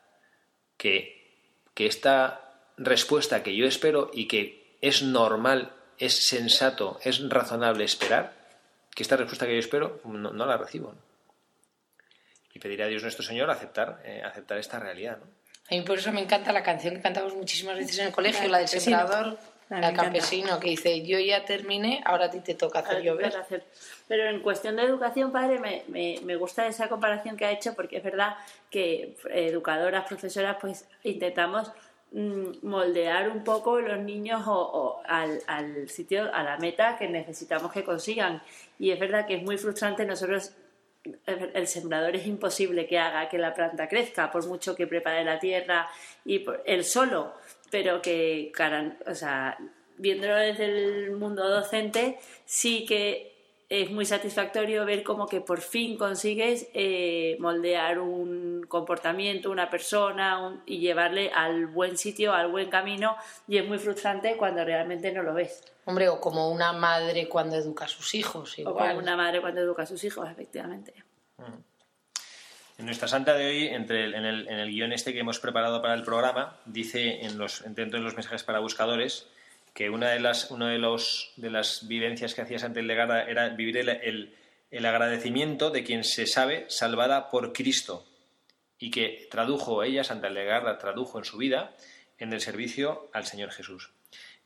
[0.77, 2.48] que, que esta
[2.79, 8.33] respuesta que yo espero y que es normal, es sensato, es razonable esperar,
[8.95, 10.95] que esta respuesta que yo espero no, la recibo.
[12.53, 15.17] Y pediré a Dios nuestro Señor aceptar, eh, aceptar esta realidad.
[15.17, 15.25] ¿no?
[15.69, 18.49] A mí por eso me encanta la canción que cantamos muchísimas veces en el colegio,
[18.49, 19.37] la, del sembrador,
[19.69, 23.33] la campesino, que dice, yo ya terminé, ahora a ti te toca hacer llover.
[24.07, 27.75] Pero en cuestión de educación, padre, me, me, me, gusta esa comparación que ha hecho,
[27.75, 28.37] porque es verdad
[28.71, 31.71] que educadoras, profesoras, pues intentamos
[32.11, 38.41] moldear un poco los niños o, al, sitio, a la meta que necesitamos que consigan.
[38.79, 40.53] Y es verdad que es muy frustrante nosotros
[41.25, 45.39] el sembrador es imposible que haga que la planta crezca, por mucho que prepare la
[45.39, 45.89] tierra
[46.25, 47.33] y por, él solo,
[47.71, 48.51] pero que,
[49.97, 53.28] viéndolo desde el mundo docente, sí que
[53.69, 60.63] es muy satisfactorio ver como que por fin consigues eh, moldear un comportamiento, una persona
[60.65, 63.15] y llevarle al buen sitio, al buen camino
[63.47, 65.63] y es muy frustrante cuando realmente no lo ves.
[65.85, 68.57] Hombre, o como una madre cuando educa a sus hijos.
[68.65, 70.93] O como una madre cuando educa a sus hijos, efectivamente.
[72.79, 75.81] En nuestra santa de hoy, entre en, el, en, el, guion este que hemos preparado
[75.81, 79.27] para el programa, dice en los, dentro de los mensajes para buscadores
[79.73, 83.77] que una de las, de los, de las vivencias que hacía Santa Legarda era vivir
[83.77, 84.35] el,
[84.71, 88.05] el, agradecimiento de quien se sabe salvada por Cristo
[88.77, 91.75] y que tradujo ella, Santa Legarda, tradujo en su vida
[92.17, 93.91] en el servicio al Señor Jesús.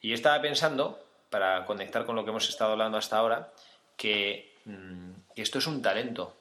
[0.02, 3.52] Y estaba pensando, para conectar con lo que hemos estado hablando hasta ahora,
[3.98, 6.36] que, mm, que esto es un talento.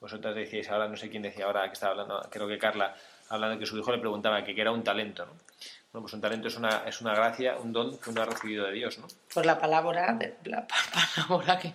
[0.00, 2.94] Vosotras decíais ahora, no sé quién decía ahora que estaba hablando, creo que Carla,
[3.28, 5.26] hablando que su hijo le preguntaba que, era un talento.
[5.26, 5.32] ¿no?
[5.96, 8.66] Bueno, pues un talento es una, es una gracia, un don que uno ha recibido
[8.66, 8.98] de Dios.
[8.98, 9.06] ¿no?
[9.32, 10.66] Pues la palabra, de, la
[11.16, 11.72] parábola, que,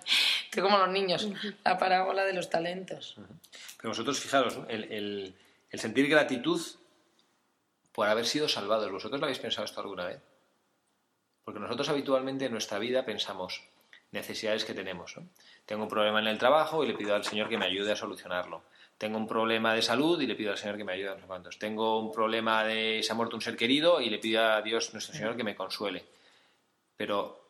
[0.52, 1.28] que, como los niños,
[1.66, 3.16] la parábola de los talentos.
[3.78, 5.34] Pero vosotros, fijaros, el,
[5.72, 6.62] el sentir gratitud
[7.92, 10.22] por haber sido salvados, ¿vosotros lo habéis pensado esto alguna vez?
[11.44, 13.64] Porque nosotros habitualmente en nuestra vida pensamos
[14.12, 15.18] necesidades que tenemos.
[15.18, 15.26] ¿no?
[15.66, 17.96] Tengo un problema en el trabajo y le pido al Señor que me ayude a
[17.96, 18.62] solucionarlo.
[19.02, 21.26] Tengo un problema de salud y le pido al Señor que me ayude a no
[21.26, 21.58] cuantos.
[21.58, 24.94] Tengo un problema de se ha muerto un ser querido y le pido a Dios
[24.94, 26.06] nuestro Señor que me consuele.
[26.96, 27.42] Pero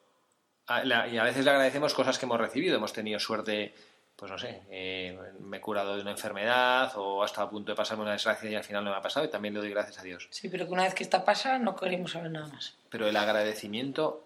[0.67, 2.77] a, y a veces le agradecemos cosas que hemos recibido.
[2.77, 3.75] Hemos tenido suerte,
[4.15, 7.75] pues no sé, eh, me he curado de una enfermedad o hasta a punto de
[7.75, 9.99] pasarme una desgracia y al final no me ha pasado y también le doy gracias
[9.99, 10.29] a Dios.
[10.31, 12.77] Sí, pero que una vez que está pasada no queremos saber nada más.
[12.89, 14.23] Pero el agradecimiento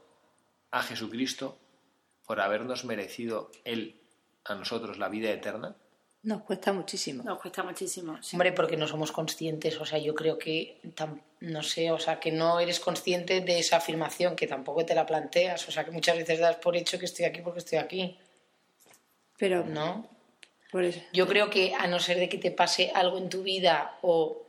[0.70, 1.58] a Jesucristo
[2.28, 4.00] por habernos merecido Él
[4.44, 5.76] a nosotros la vida eterna?
[6.26, 7.22] Nos cuesta muchísimo.
[7.24, 8.18] Nos cuesta muchísimo.
[8.34, 9.80] Hombre, porque no somos conscientes.
[9.80, 10.82] O sea, yo creo que,
[11.42, 15.06] no sé, o sea, que no eres consciente de esa afirmación, que tampoco te la
[15.06, 15.68] planteas.
[15.68, 18.18] O sea, que muchas veces das por hecho que estoy aquí porque estoy aquí.
[19.38, 19.66] Pero.
[19.66, 20.08] ¿No?
[20.72, 21.00] Por eso.
[21.14, 24.45] Yo creo que a no ser de que te pase algo en tu vida o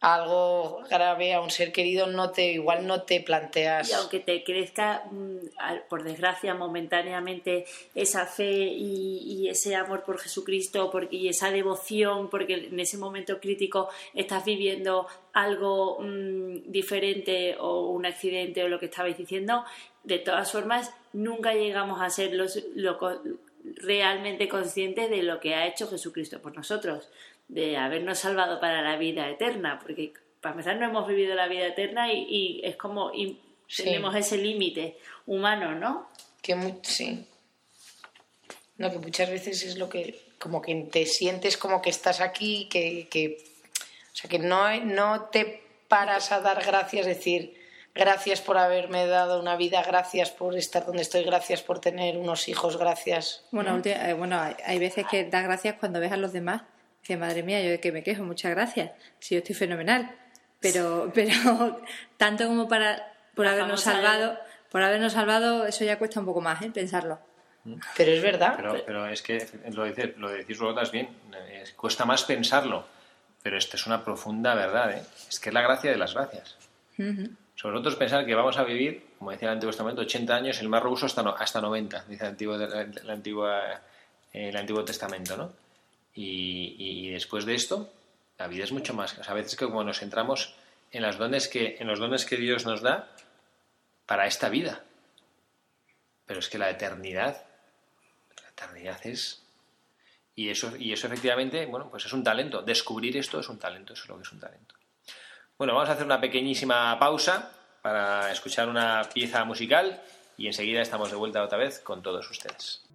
[0.00, 3.90] algo grave a un ser querido no te igual no te planteas.
[3.90, 10.90] Y aunque te crezca mm, por desgracia momentáneamente esa fe y, ese amor por Jesucristo
[10.90, 17.90] porque, y esa devoción porque en ese momento crítico estás viviendo algo mm, diferente o
[17.90, 19.64] un accidente o lo que estabais diciendo
[20.04, 22.62] de todas formas nunca llegamos a ser los,
[23.76, 27.08] realmente conscientes de lo que ha hecho Jesucristo por nosotros
[27.48, 31.66] de habernos salvado para la vida eterna, porque para empezar no hemos vivido la vida
[31.66, 33.10] eterna y, es como
[33.76, 36.08] tenemos ese límite humano, ¿no?
[36.42, 37.26] Que sí.
[38.76, 42.68] No, que muchas veces es lo que como que te sientes como que estás aquí,
[42.70, 43.38] que, que
[44.12, 47.60] o sea, que no, no te paras a dar gracias, decir,
[47.94, 52.48] gracias por haberme dado una vida, gracias por estar donde estoy, gracias por tener unos
[52.48, 53.44] hijos, gracias.
[53.50, 56.62] Bueno, eh, bueno hay, hay, veces que das gracias cuando ves a los demás.
[57.08, 58.90] Dice, madre mía, yo de que me quejo, muchas gracias.
[59.18, 60.14] Si yo estoy fenomenal.
[60.60, 61.80] Pero, pero
[62.18, 64.38] tanto como para por habernos salvado,
[64.70, 66.70] por habernos salvado, eso ya cuesta un poco más, ¿eh?
[66.70, 67.18] pensarlo.
[67.96, 68.54] Pero es verdad.
[68.56, 71.08] Pero, pero es que lo, dice, lo decís vosotras bien,
[71.76, 72.84] cuesta más pensarlo.
[73.42, 75.02] Pero esto es una profunda verdad, ¿eh?
[75.30, 76.58] Es que es la gracia de las gracias.
[77.54, 80.68] Sobre nosotros pensar que vamos a vivir, como decía el Antiguo Testamento, 80 años, el
[80.68, 83.48] más ruso hasta, hasta 90, dice el Antiguo, el, Antiguo,
[84.32, 85.67] el Antiguo Testamento, ¿no?
[86.14, 87.92] Y, después de esto,
[88.38, 89.16] la vida es mucho más.
[89.28, 90.54] a veces que como nos centramos
[90.90, 93.08] en, las dones que, en los dones que Dios nos da
[94.06, 94.84] para esta vida.
[96.26, 97.44] Pero es que la eternidad,
[98.42, 99.42] la eternidad es
[100.38, 102.62] y eso, y eso efectivamente, bueno, pues es un talento.
[102.62, 104.76] Descubrir esto es un talento, eso es lo que es un talento.
[105.58, 107.50] Bueno, vamos a hacer una pequeñísima pausa
[107.82, 110.00] para escuchar una pieza musical
[110.36, 112.87] y enseguida estamos de vuelta otra vez con todos ustedes.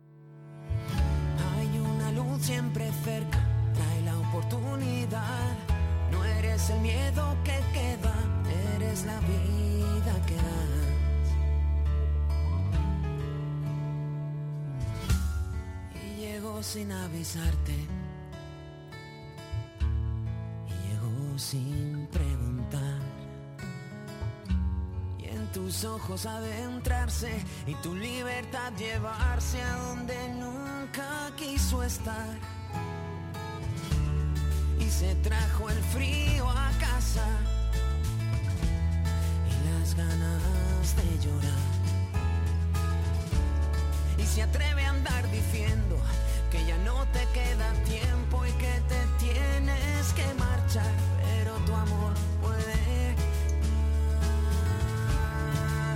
[16.63, 17.75] Sin avisarte.
[20.67, 23.01] Y llegó sin preguntar.
[25.19, 27.33] Y en tus ojos adentrarse
[27.67, 32.37] y tu libertad llevarse a donde nunca quiso estar.
[34.79, 37.27] Y se trajo el frío a casa
[39.49, 41.63] y las ganas de llorar.
[44.17, 45.97] Y se atreve a andar diciendo
[46.53, 52.13] que ya no te queda tiempo y que te tienes que marchar, pero tu amor
[52.43, 53.15] puede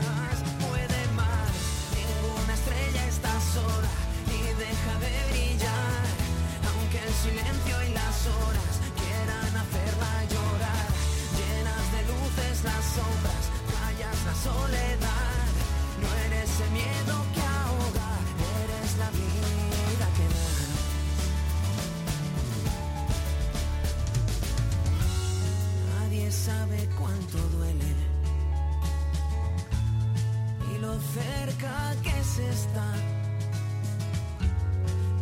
[0.08, 1.52] más, puede más.
[1.94, 3.92] Ninguna estrella está sola
[4.30, 6.06] ni deja de brillar,
[6.70, 10.88] aunque el silencio y las horas quieran hacerla llorar,
[11.38, 13.44] llenas de luces las sombras,
[13.74, 15.46] callas la soledad,
[16.02, 17.57] no eres el miedo que
[31.00, 32.94] cerca que se está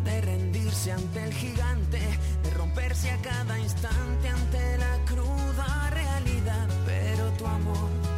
[0.03, 1.99] de rendirse ante el gigante,
[2.43, 6.67] de romperse a cada instante ante la cruda realidad.
[6.85, 8.14] Pero tu amor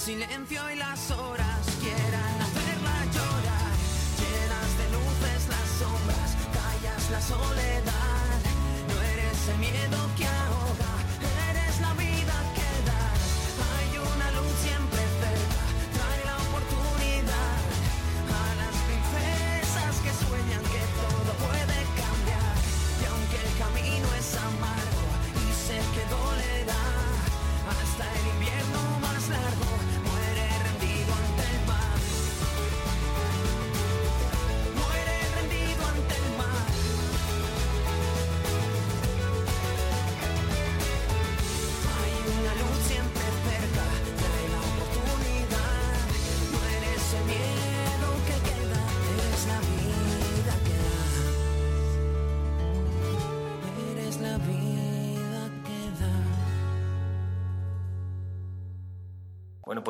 [0.00, 0.89] silencio y las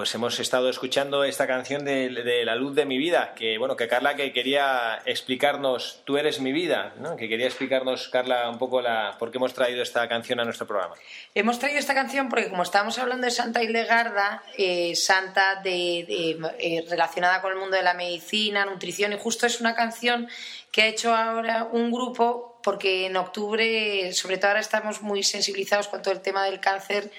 [0.00, 3.86] pues hemos estado escuchando esta canción de, La luz de mi vida, que bueno, que
[3.86, 7.18] Carla que quería explicarnos Tú eres mi vida, ¿no?
[7.18, 10.66] Que quería explicarnos Carla un poco la por qué hemos traído esta canción a nuestro
[10.66, 10.94] programa.
[11.34, 16.50] Hemos traído esta canción porque como estábamos hablando de Santa Hildegarda, eh, santa de, de,
[16.58, 20.30] eh, relacionada con el mundo de la medicina, nutrición, y justo es una canción
[20.72, 25.88] que ha hecho ahora un grupo porque en octubre, sobre todo ahora estamos muy sensibilizados
[25.88, 27.10] con todo el tema del cáncer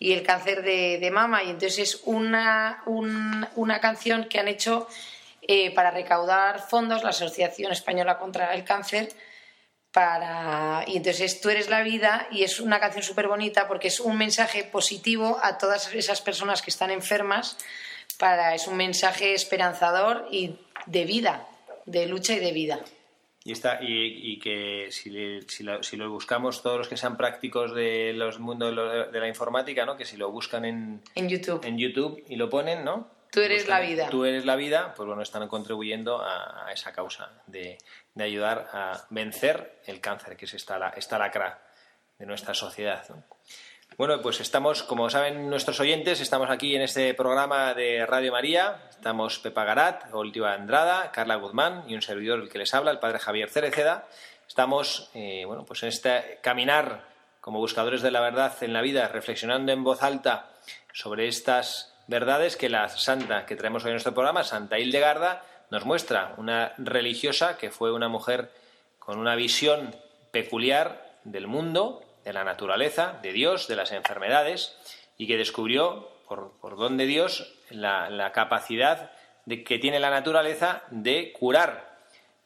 [0.00, 1.44] y el cáncer de, de mama.
[1.44, 4.88] Y entonces es una, un- una canción que han hecho
[5.42, 9.10] eh, para recaudar fondos la Asociación Española contra el Cáncer.
[9.92, 10.84] Para...
[10.86, 14.16] Y entonces tú eres la vida y es una canción súper bonita porque es un
[14.16, 17.56] mensaje positivo a todas esas personas que están enfermas.
[18.18, 18.54] Para...
[18.54, 21.46] Es un mensaje esperanzador y de vida,
[21.84, 22.80] de lucha y de vida.
[23.42, 26.96] Y, está, y, y que si, le- si, lo, si lo buscamos todos los que
[26.98, 29.96] sean prácticos de los mundos de, lo- de la informática, ¿no?
[29.96, 31.64] Que si lo buscan en, En YouTube.
[31.64, 33.08] en YouTube y lo ponen, ¿no?
[33.32, 34.10] Tú eres Buscan, la vida.
[34.10, 37.78] Tú eres la vida, pues bueno, están contribuyendo a, a esa causa de,
[38.14, 41.62] de ayudar a vencer el cáncer, que es esta, la- esta lacra
[42.18, 43.08] de nuestra sociedad.
[43.08, 43.24] ¿no?
[43.96, 48.82] Bueno, pues estamos, como saben nuestros oyentes, estamos aquí en este programa de Radio María.
[48.88, 52.98] Estamos Pepa Garat, Oltiva Andrada, Carla Guzmán y un servidor el que les habla, el
[52.98, 54.06] padre Javier Cereceda.
[54.48, 57.04] Estamos, eh, bueno, pues en este caminar
[57.40, 60.50] como buscadores de la verdad en la vida, reflexionando en voz alta
[60.92, 65.84] sobre estas verdades que la santa que traemos hoy en nuestro programa, Santa Hildegarda, nos
[65.84, 66.34] muestra.
[66.38, 68.50] Una religiosa que fue una mujer
[68.98, 69.94] con una visión
[70.30, 74.76] peculiar del mundo, de la naturaleza, de Dios, de las enfermedades,
[75.16, 79.10] y que descubrió por, por don de Dios la, la capacidad
[79.46, 81.90] de, que tiene la naturaleza de curar.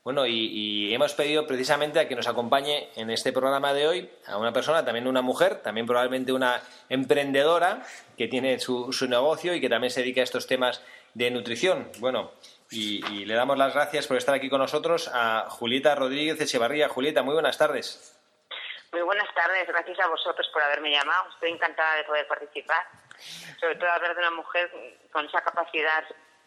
[0.05, 4.37] Bueno, y, hemos pedido precisamente a que nos acompañe en este programa de hoy a
[4.37, 6.61] una persona, también una mujer, también probablemente una
[6.91, 7.83] emprendedora
[8.19, 10.83] que tiene su, su negocio y que también se dedica a estos temas
[11.15, 11.89] de nutrición.
[12.01, 12.33] Bueno,
[12.71, 16.91] y, y le damos las gracias por estar aquí con nosotros a Julieta Rodríguez Echevarría.
[16.91, 18.14] Julieta, muy buenas tardes.
[18.95, 21.29] Muy buenas tardes, gracias a vosotros por haberme llamado.
[21.31, 22.87] Estoy encantada de poder participar.
[23.59, 24.71] Sobre todo hablar de una mujer
[25.11, 26.05] con esa capacidad,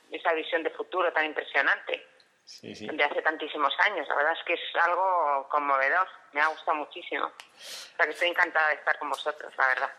[0.10, 2.08] esa visión de futuro tan impresionante,
[2.46, 2.88] Sí, sí.
[2.88, 4.08] de hace tantísimos años.
[4.08, 7.26] La verdad es que es algo conmovedor, me ha gustado muchísimo.
[7.26, 7.60] O
[7.98, 9.90] sea que estoy encantada de estar con vosotros, la verdad.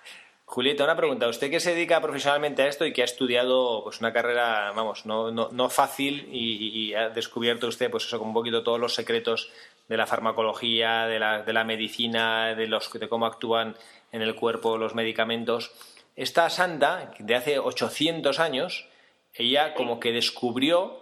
[0.47, 1.29] Julieta, una pregunta.
[1.29, 5.05] Usted que se dedica profesionalmente a esto y que ha estudiado pues una carrera, vamos,
[5.05, 8.81] no, no, no fácil y, y ha descubierto usted, pues eso, como un poquito todos
[8.81, 9.53] los secretos
[9.89, 13.77] de la farmacología, de la, de la medicina, de, los, de cómo actúan
[14.13, 15.73] en el cuerpo los medicamentos.
[16.15, 18.89] Esta santa, de hace 800 años,
[19.35, 21.01] ella como que descubrió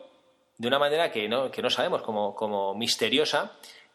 [0.58, 3.52] de una manera que no, que no sabemos, como, como misteriosa,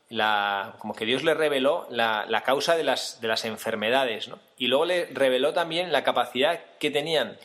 [0.10, 4.40] la, como que Dios le reveló la, la causa de las, de las enfermedades, ¿no?
[4.58, 7.38] Y luego le reveló también la capacidad que tenían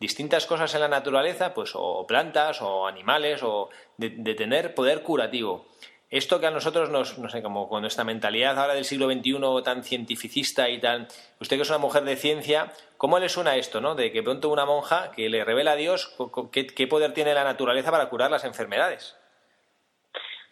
[0.00, 5.02] distintas cosas en la naturaleza, pues o plantas o animales, o de, de tener poder
[5.02, 5.66] curativo.
[6.14, 9.64] Esto que a nosotros nos, no sé, como con nuestra mentalidad ahora del siglo XXI
[9.64, 11.08] tan cientificista y tan...
[11.40, 13.96] Usted que es una mujer de ciencia, ¿cómo le suena esto, no?
[13.96, 16.16] De que pronto una monja que le revela a Dios
[16.52, 19.16] qué, qué poder tiene la naturaleza para curar las enfermedades.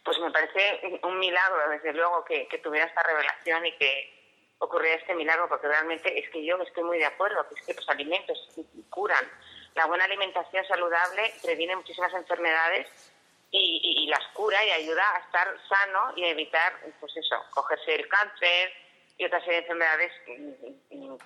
[0.05, 4.97] Pues me parece un milagro, desde luego, que, que tuviera esta revelación y que ocurriera
[4.97, 7.89] este milagro, porque realmente es que yo estoy muy de acuerdo, que es que los
[7.89, 8.49] alimentos
[8.91, 9.31] curan.
[9.77, 13.12] La buena alimentación saludable previene muchísimas enfermedades
[13.53, 17.95] y, y- las cura y ayuda a estar sano y a evitar, pues eso, cogerse
[17.95, 18.73] el cáncer
[19.19, 20.13] y otra serie de enfermedades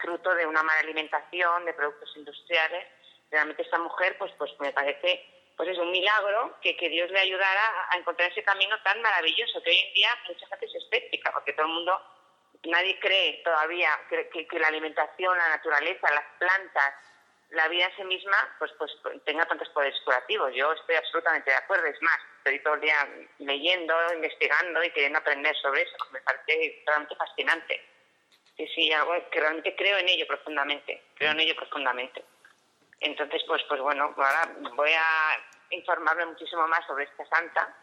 [0.00, 2.86] fruto de una mala alimentación, de productos industriales.
[3.30, 7.18] Realmente esta mujer, pues, pues me parece pues es un milagro que, que Dios le
[7.18, 11.32] ayudara a- encontrar ese camino tan maravilloso que hoy en día mucha gente es escéptica
[11.32, 11.98] porque todo el mundo
[12.64, 16.94] nadie cree todavía que la alimentación, la naturaleza, las plantas,
[17.50, 18.90] la vida en sí misma, pues, pues
[19.24, 20.52] tenga tantos poderes curativos.
[20.54, 21.86] Yo estoy absolutamente de acuerdo.
[21.86, 25.96] Es más, estoy todo el día leyendo, investigando y queriendo aprender sobre eso.
[26.10, 27.88] Me parece realmente fascinante.
[28.56, 31.02] Sí, sí, algo que realmente creo en ello profundamente.
[31.16, 32.24] Creo en ello profundamente.
[33.00, 35.36] Entonces, pues, pues bueno, ahora voy a
[35.70, 37.74] informarme muchísimo más sobre esta santa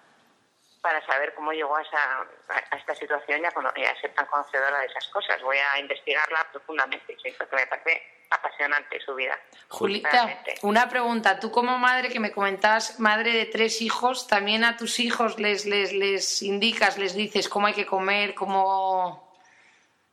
[0.82, 3.41] para saber cómo llegó a, esa, a- esta situación
[3.76, 5.41] y a ser tan conocedora de esas cosas.
[5.41, 9.39] Voy a investigarla profundamente, sí, porque me parece apasionante su vida.
[9.69, 10.55] Julita, Realmente.
[10.61, 11.39] una pregunta.
[11.39, 15.65] Tú como madre que me comentabas, madre de tres hijos, también a tus hijos les,
[15.65, 19.31] les, les indicas, les dices cómo hay que comer, cómo,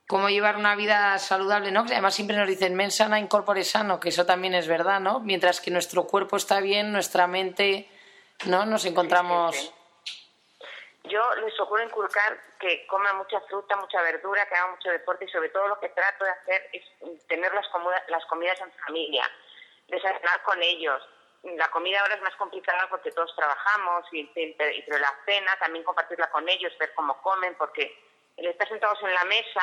[0.07, 1.85] cómo llevar una vida saludable, ¿no?
[1.85, 5.21] Que además siempre nos dicen, men sana, incorpore sano, que eso también es verdad, ¿no?
[5.21, 7.89] Mientras que nuestro cuerpo está bien, nuestra mente,
[8.47, 8.67] ¿no?
[8.67, 9.55] Nos encontramos...
[9.55, 9.80] Sí, sí, sí.
[11.11, 15.29] Yo les procuro inculcar que coman mucha fruta, mucha verdura, que hagan mucho deporte y
[15.29, 16.85] sobre todo lo que trato de hacer es
[17.27, 19.25] tener las, comuda- las comidas en familia.
[19.89, 21.03] desayunar con ellos.
[21.43, 24.23] La comida ahora es más complicada porque todos trabajamos, y,
[24.57, 27.93] pero la cena también compartirla con ellos, ver cómo comen, porque
[28.37, 29.63] el estar sentados en la mesa,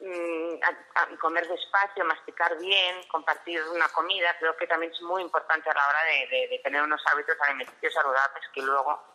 [0.00, 0.54] mm,
[0.96, 5.74] a comer despacio, masticar bien, compartir una comida, creo que también es muy importante a
[5.74, 9.13] la hora de, de- de tener unos hábitos alimenticios saludables que luego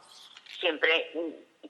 [0.60, 1.12] siempre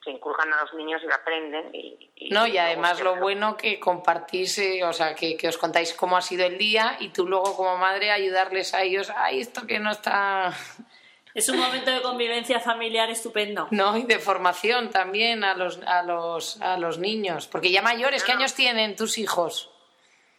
[0.04, 1.74] se inculcan a los niños y lo aprenden.
[1.74, 5.58] Y, y- No, y además lo bueno que compartís, eh, o sea, que, que os
[5.58, 9.42] contáis cómo ha sido el día y tú luego como madre ayudarles a ellos, ay,
[9.42, 10.54] esto que no está...
[11.36, 13.68] Es un momento de convivencia familiar estupendo.
[13.70, 17.48] No, y de formación también a los, a los, a los niños.
[17.48, 19.72] Porque ya mayores, ¿qué años tienen tus hijos?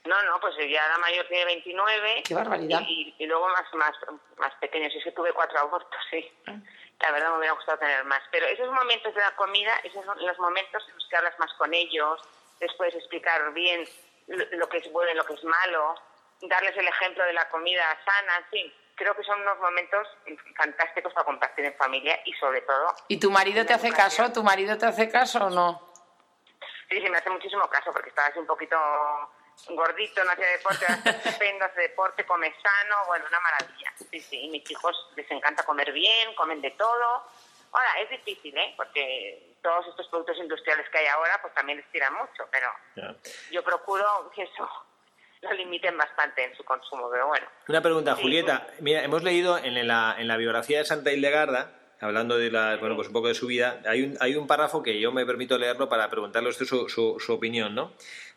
[0.04, 2.22] No, no, pues ya la mayor tiene 29.
[2.26, 2.80] Qué barbaridad.
[2.88, 3.92] Y, y luego más, más,
[4.38, 4.92] más pequeños.
[4.96, 6.26] Es que tuve cuatro abortos, sí.
[6.48, 6.56] Ah.
[7.00, 8.22] La verdad me hubiera gustado tener más.
[8.30, 11.52] Pero esos momentos de la comida, esos son los momentos en los que hablas más
[11.54, 12.20] con ellos,
[12.60, 13.88] les puedes explicar bien
[14.26, 15.94] lo, que es bueno y lo que es malo,
[16.42, 18.74] darles el ejemplo de la comida sana, en fin.
[18.96, 20.06] Creo que son unos momentos
[20.56, 24.26] fantásticos para compartir en familia y sobre todo ¿Y tu marido te hace educación.
[24.26, 24.32] caso?
[24.34, 25.90] ¿Tu marido te hace caso o no?
[26.90, 28.76] Sí, sí, me hace muchísimo caso porque estaba así un poquito
[29.68, 33.92] gordito, no hacía deporte, ahora estupendo, hace deporte, come sano, bueno, una maravilla.
[34.10, 37.24] Sí, sí, y mis hijos les encanta comer bien, comen de todo.
[37.72, 38.74] Ahora, es difícil, ¿eh?
[38.76, 42.68] Porque todos estos productos industriales que hay ahora, pues también les tiran mucho, pero
[43.50, 44.68] yo procuro que eso
[45.42, 47.46] lo limiten bastante en su consumo, pero bueno.
[47.68, 48.22] Una pregunta, Sí.
[48.22, 48.66] Julieta.
[48.80, 52.96] Mira, hemos leído en la, en la biografía de Santa Hildegarda, hablando de la, bueno,
[52.96, 55.56] pues un poco de su vida, hay un, hay un párrafo que yo me permito
[55.58, 57.92] leerlo para preguntarle a usted su, su, su opinión, ¿no?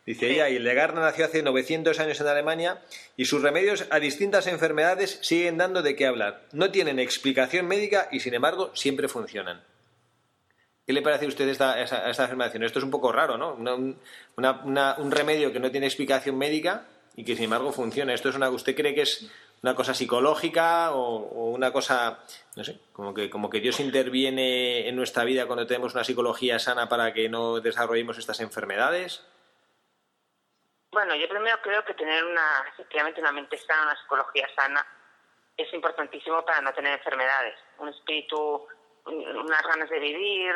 [0.06, 2.82] Dice ella, Hildegarda nació hace 900 años en Alemania
[3.16, 6.42] y sus remedios a distintas enfermedades siguen dando de qué hablar.
[6.52, 9.64] No tienen explicación médica y, sin embargo, siempre funcionan.
[10.86, 12.64] ¿Qué le parece a usted esta, esta, esta afirmación?
[12.64, 13.54] Esto es un poco raro, ¿no?
[13.54, 13.98] Una- un-
[14.36, 16.86] una- una- un remedio que no tiene explicación médica
[17.16, 18.14] y que sin embargo funciona.
[18.14, 19.30] ¿Esto es una usted cree que es
[19.62, 21.00] una cosa psicológica o,
[21.30, 22.20] o una cosa,
[22.58, 26.60] no sé, como que, como que Dios interviene en nuestra vida cuando tenemos una psicología
[26.60, 29.22] sana para que no desarrollemos estas enfermedades?
[30.94, 34.86] Bueno, yo primero creo que tener una, efectivamente, una mente sana, una psicología sana,
[35.58, 37.56] es importantísimo para no tener enfermedades.
[37.80, 38.68] Un espíritu,
[39.06, 40.56] un- unas ganas de vivir,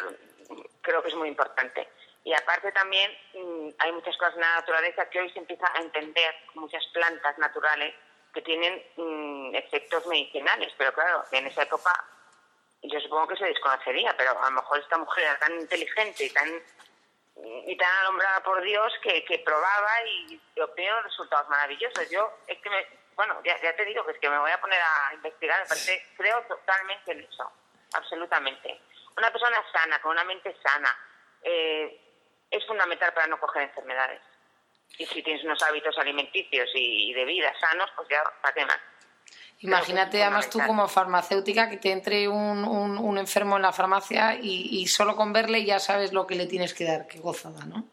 [0.82, 1.90] creo que es muy importante.
[2.24, 5.82] Y aparte también mm, hay muchas cosas en la naturaleza que hoy se empieza a
[5.82, 7.96] entender, muchas plantas naturales
[8.34, 11.92] que tienen mm, efectos medicinales, pero claro, en esa época
[12.84, 16.30] yo supongo que se desconocería, pero a lo mejor esta mujer era tan inteligente y
[16.30, 16.48] tan
[17.44, 22.10] y tan alumbrada por Dios que, que probaba y obtenía unos resultados maravillosos.
[22.10, 22.86] Yo es que me,
[23.16, 25.68] bueno, ya, ya te digo que es que me voy a poner a investigar, me
[25.68, 27.52] parece, creo totalmente en eso,
[27.94, 28.82] absolutamente.
[29.18, 30.96] Una persona sana, con una mente sana,
[31.44, 32.02] eh,
[32.50, 34.22] es fundamental para no coger enfermedades.
[34.98, 38.66] Y si tienes unos hábitos alimenticios y, y de vida sanos, pues ya, ¿para qué
[38.66, 38.80] más?
[39.60, 44.36] Imagínate además tú como farmacéutica que te entre un, un- un enfermo en la farmacia
[44.40, 47.66] y, y solo con verle ya sabes lo que le tienes que dar, qué gozada,
[47.66, 47.84] ¿no?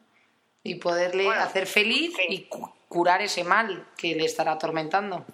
[0.63, 2.27] Y poderle Bueno, hacer feliz sí.
[2.29, 5.25] y cu- curar ese mal que le estará atormentando.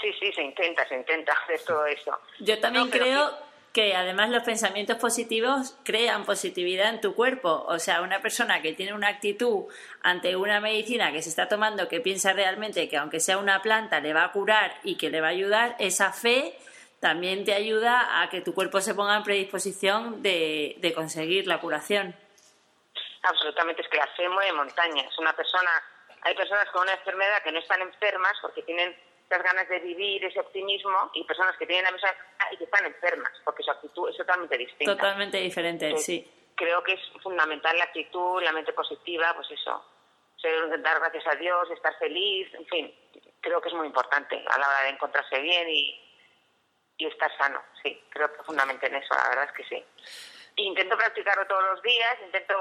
[0.00, 2.12] Sí, sí, se intenta, se intenta hacer todo eso.
[2.40, 3.51] Yo también No, creo que
[3.96, 7.64] además los pensamientos positivos crean positividad en tu cuerpo.
[7.68, 9.64] O sea, una persona que tiene una actitud
[10.02, 14.00] ante una medicina que se está tomando que piensa realmente que aunque sea una planta
[14.00, 16.54] le va a curar y que le va a ayudar, esa fe
[17.00, 21.58] también te ayuda a que tu cuerpo se ponga en predisposición de, de conseguir la
[21.58, 22.14] curación.
[23.22, 25.18] Absolutamente, es que la fe mueve montañas.
[25.18, 25.70] Una persona,
[26.22, 28.94] hay personas con una enfermedad que no están enfermas porque tienen
[29.32, 32.10] esas ganas de vivir, ese optimismo, y personas que tienen la misma
[32.50, 34.94] y que están enfermas porque su actitud es totalmente distinta.
[34.94, 36.32] Totalmente diferente, Entonces, sí.
[36.54, 39.84] Creo que es fundamental la actitud, la mente positiva, pues eso,
[40.36, 42.94] ser- dar gracias a Dios, estar feliz, en fin,
[43.40, 45.98] creo que es muy importante a la hora de encontrarse bien y,
[46.98, 49.84] y estar sano, sí, creo profundamente en eso, la verdad es que sí.
[50.56, 52.54] Intento practicarlo todos los días, intento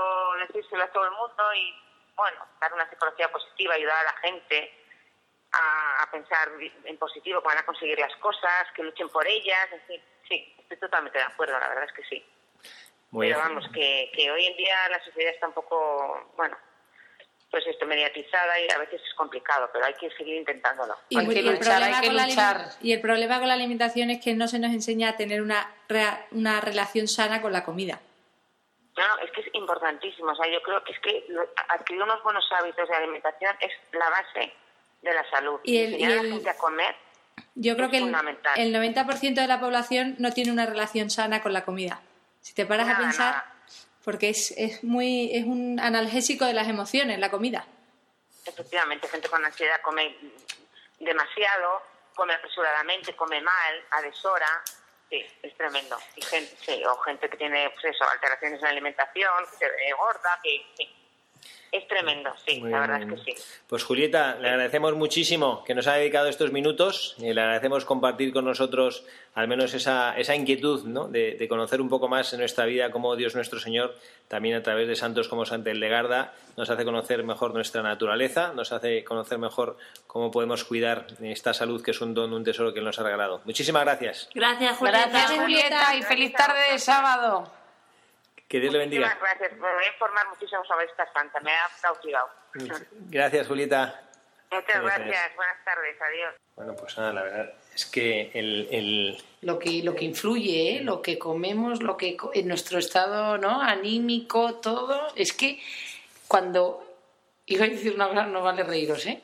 [0.47, 1.75] decírselo a todo el mundo y,
[2.15, 4.80] bueno, dar una psicología positiva, ayudar a la gente
[5.53, 6.49] a, a pensar
[6.85, 10.55] en positivo, que van a conseguir las cosas, que luchen por ellas, en fin, sí,
[10.59, 12.25] estoy totalmente de acuerdo, la verdad es que sí.
[13.11, 16.57] Muy Pero vamos, que, que hoy en día la sociedad está un poco, bueno,
[17.49, 20.95] pues esto, mediatizada y a veces es complicado, pero hay que seguir intentándolo.
[21.09, 22.69] Y, Hay que luchar, problema hay que con la luchar.
[22.79, 25.69] y el problema con la alimentación es que no se nos enseña a tener una,
[25.89, 27.99] rea- una relación sana con la comida.
[28.95, 30.31] No, no, es que es importantísimo.
[30.31, 33.71] O sea, yo creo que es que lo- adquirir unos buenos hábitos de alimentación es
[33.91, 34.53] la base
[35.01, 35.59] de la salud.
[35.63, 36.95] Y el- y a la el- gente a comer,
[37.55, 38.15] Yo creo Es que el,
[38.55, 42.01] el 90% de la población no tiene una relación sana con la comida.
[42.39, 43.53] Si te paras a pensar, nada.
[44.05, 47.65] porque es, es muy es un analgésico de las emociones, la comida.
[48.45, 50.15] efectivamente, gente con ansiedad come
[50.99, 51.81] demasiado,
[52.15, 54.47] come apresuradamente, come mal, a deshora.
[55.09, 55.97] Sí, es tremendo.
[56.15, 59.65] Y gente, sí, o gente que tiene, pues eso, alteraciones en la alimentación, que se
[59.69, 60.95] ve gorda, que sí.
[61.71, 63.13] Es tremendo, sí, Muy la verdad bien.
[63.13, 63.43] es que sí.
[63.67, 68.33] Pues Julieta, le agradecemos muchísimo que nos haya dedicado estos minutos y le agradecemos compartir
[68.33, 71.07] con nosotros al menos esa, esa inquietud ¿no?
[71.07, 73.95] de, de conocer un poco más en nuestra vida cómo Dios nuestro Señor,
[74.27, 78.73] también a través de santos como Santa Hildegarda, nos hace conocer mejor nuestra naturaleza, nos
[78.73, 79.77] hace conocer mejor
[80.07, 83.03] cómo podemos cuidar esta salud que es un don, un tesoro que Él nos ha
[83.03, 83.39] regalado.
[83.45, 84.29] Muchísimas gracias.
[84.35, 85.07] Gracias, Julieta.
[85.07, 87.60] Gracias, Julieta, y feliz tarde de sábado.
[88.51, 89.07] Que Dios le bendiga.
[89.07, 89.59] Muchísimas gracias.
[89.61, 91.39] Me voy a informar muchísimo sobre esta santa.
[91.39, 92.29] Me ha cautivado.
[93.07, 94.01] Gracias, Julieta.
[94.51, 95.35] Muchas Gracias.
[95.37, 96.01] Buenas tardes.
[96.01, 96.35] Adiós.
[96.57, 100.83] Bueno, pues nada, la verdad es que el, el, Lo que, lo que influye, ¿eh?
[100.83, 103.61] lo que comemos, lo que en nuestro estado ¿no?
[103.61, 105.61] anímico, todo, es que
[106.27, 106.83] cuando
[107.45, 109.21] iba a decir una cosa, no vale reíros, ¿eh?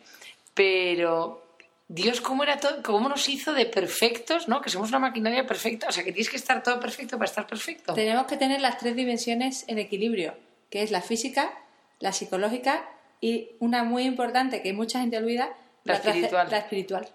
[0.54, 1.44] pero
[1.90, 4.62] Dios cómo era todo, cómo nos hizo de perfectos, ¿no?
[4.62, 7.48] Que somos una maquinaria perfecta, o sea que tienes que estar todo perfecto para estar
[7.48, 7.94] perfecto.
[7.94, 10.36] Tenemos que tener las tres dimensiones en equilibrio,
[10.70, 11.58] que es la física,
[12.00, 12.90] la psicológica
[13.22, 16.50] y una muy importante que mucha gente olvida, La espiritual.
[16.52, 17.08] la espiritual.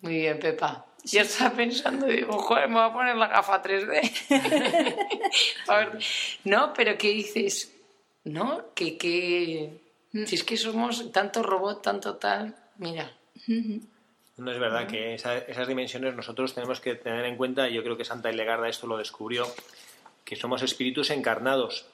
[0.00, 0.86] Muy bien, Pepa.
[1.04, 4.96] Yo estaba pensando y digo, joder, me voy a poner la gafa 3D.
[5.68, 5.98] A ver,
[6.44, 7.70] no, pero ¿qué dices?
[8.24, 8.72] ¿No?
[8.74, 9.82] Que, que...
[10.26, 12.56] Si es que somos tanto robot, tanto tal...
[12.78, 13.12] Mira,
[14.36, 17.82] No es verdad que esa- esas dimensiones nosotros tenemos que tener en cuenta, y yo
[17.84, 19.46] creo que Santa Hildegarda esto lo descubrió,
[20.24, 21.86] que somos espíritus encarnados.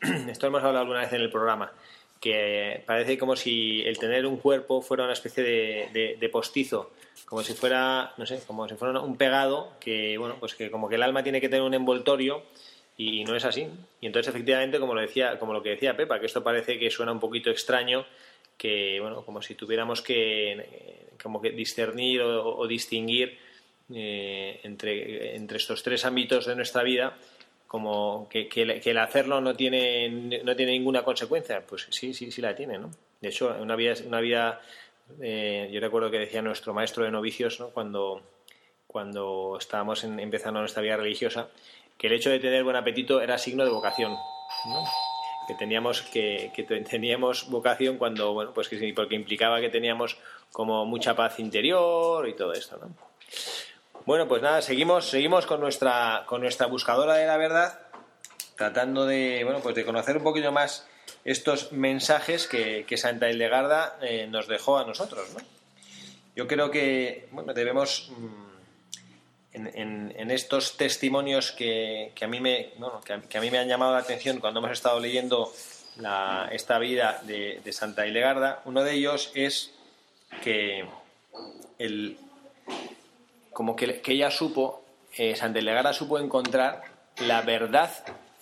[0.28, 1.72] Esto hemos hablado alguna vez en el programa,
[2.20, 6.90] que parece como si el tener un cuerpo fuera una especie de, de- de postizo,
[7.24, 10.88] como si fuera, no sé, como si fuera un pegado, que bueno, pues que como
[10.88, 12.42] que el alma tiene que tener un envoltorio
[12.96, 13.68] y no es así.
[14.00, 16.90] Y entonces efectivamente, como lo decía, como lo que decía Pepa, que esto parece que
[16.90, 18.04] suena un poquito extraño,
[18.58, 23.38] que bueno, como si tuviéramos que eh, como que discernir o, distinguir
[23.94, 27.16] eh, entre, entre estos tres ámbitos de nuestra vida
[27.66, 30.08] como que, que el, hacerlo no tiene
[30.42, 32.90] no tiene ninguna consecuencia pues sí sí sí la tiene no
[33.20, 34.60] de hecho una vida una vida
[35.22, 37.70] eh, yo recuerdo que decía nuestro maestro de novicios ¿no?
[37.70, 38.22] cuando
[38.86, 41.48] cuando estábamos en- empezando nuestra vida religiosa
[41.96, 44.16] que el hecho de tener buen apetito era signo de vocación.
[45.48, 50.18] Que teníamos que, que te- teníamos vocación cuando bueno pues que porque implicaba que teníamos
[50.52, 52.94] como mucha paz interior y todo esto ¿no?
[54.06, 57.80] bueno pues nada seguimos seguimos con nuestra con nuestra buscadora de la verdad
[58.56, 60.86] tratando de bueno pues de conocer un poquito más
[61.24, 65.40] estos mensajes que, que Santa Hildegarda eh, nos dejó a nosotros ¿no?
[66.36, 68.47] yo creo que bueno debemos mm,
[69.52, 73.58] en, estos testimonios que, que a mí me, bueno, que, a, que a mí me
[73.58, 75.52] han llamado la atención cuando hemos estado leyendo
[75.96, 79.72] la- esta vida de, Santa Hildegarda, uno de ellos es
[80.42, 80.84] que
[81.78, 82.18] el,
[83.52, 84.82] como que, que ella supo,
[85.16, 86.82] eh, Santa Hildegarda supo encontrar
[87.18, 87.90] la verdad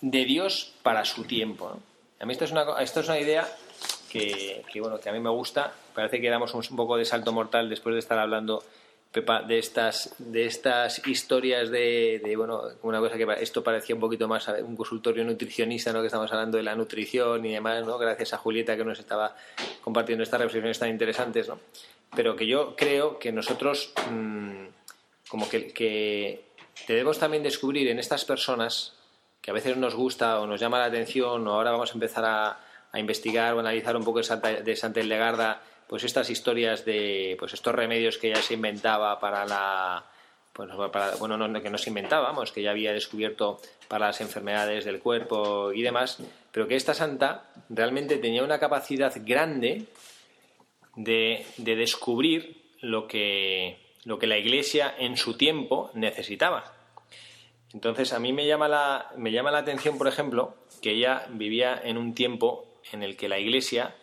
[0.01, 1.79] de Dios para su tiempo.
[2.19, 3.47] A mí esto es una, esto es una idea
[4.11, 5.73] que, bueno, que a mí me gusta.
[5.93, 8.63] Parece que damos un poco de salto mortal después de estar hablando,
[9.11, 14.27] Pepa, de estas, de estas historias de, bueno, una cosa que esto parecía un poquito
[14.27, 16.01] más un consultorio nutricionista, ¿no?
[16.01, 17.97] que estamos hablando de la nutrición y demás, ¿no?
[17.97, 19.35] gracias a Julieta que nos estaba
[19.81, 21.47] compartiendo estas reflexiones tan interesantes.
[21.47, 21.59] ¿no?
[22.15, 24.65] Pero que yo creo que nosotros, mm,
[25.29, 26.43] como que, que
[26.87, 28.93] debemos también descubrir en estas personas
[29.41, 32.25] que a veces nos gusta o nos llama la atención o ahora vamos a empezar
[32.25, 32.59] a,
[32.91, 34.99] a investigar o analizar un poco de Santa, de Santa
[35.87, 40.05] pues estas historias de pues estos remedios que ella se inventaba para la
[40.53, 40.69] pues,
[41.19, 44.99] bueno no, que no se inventaba vamos, que ya había descubierto para las enfermedades del
[44.99, 46.19] cuerpo y demás
[46.51, 49.85] pero que esta santa realmente tenía una capacidad grande
[50.95, 56.73] de, de descubrir lo que, lo que la Iglesia en su tiempo necesitaba.
[57.73, 61.79] Entonces, a mí me llama, la, me llama la atención, por ejemplo, que ella vivía
[61.83, 63.95] en un tiempo en el que la Iglesia,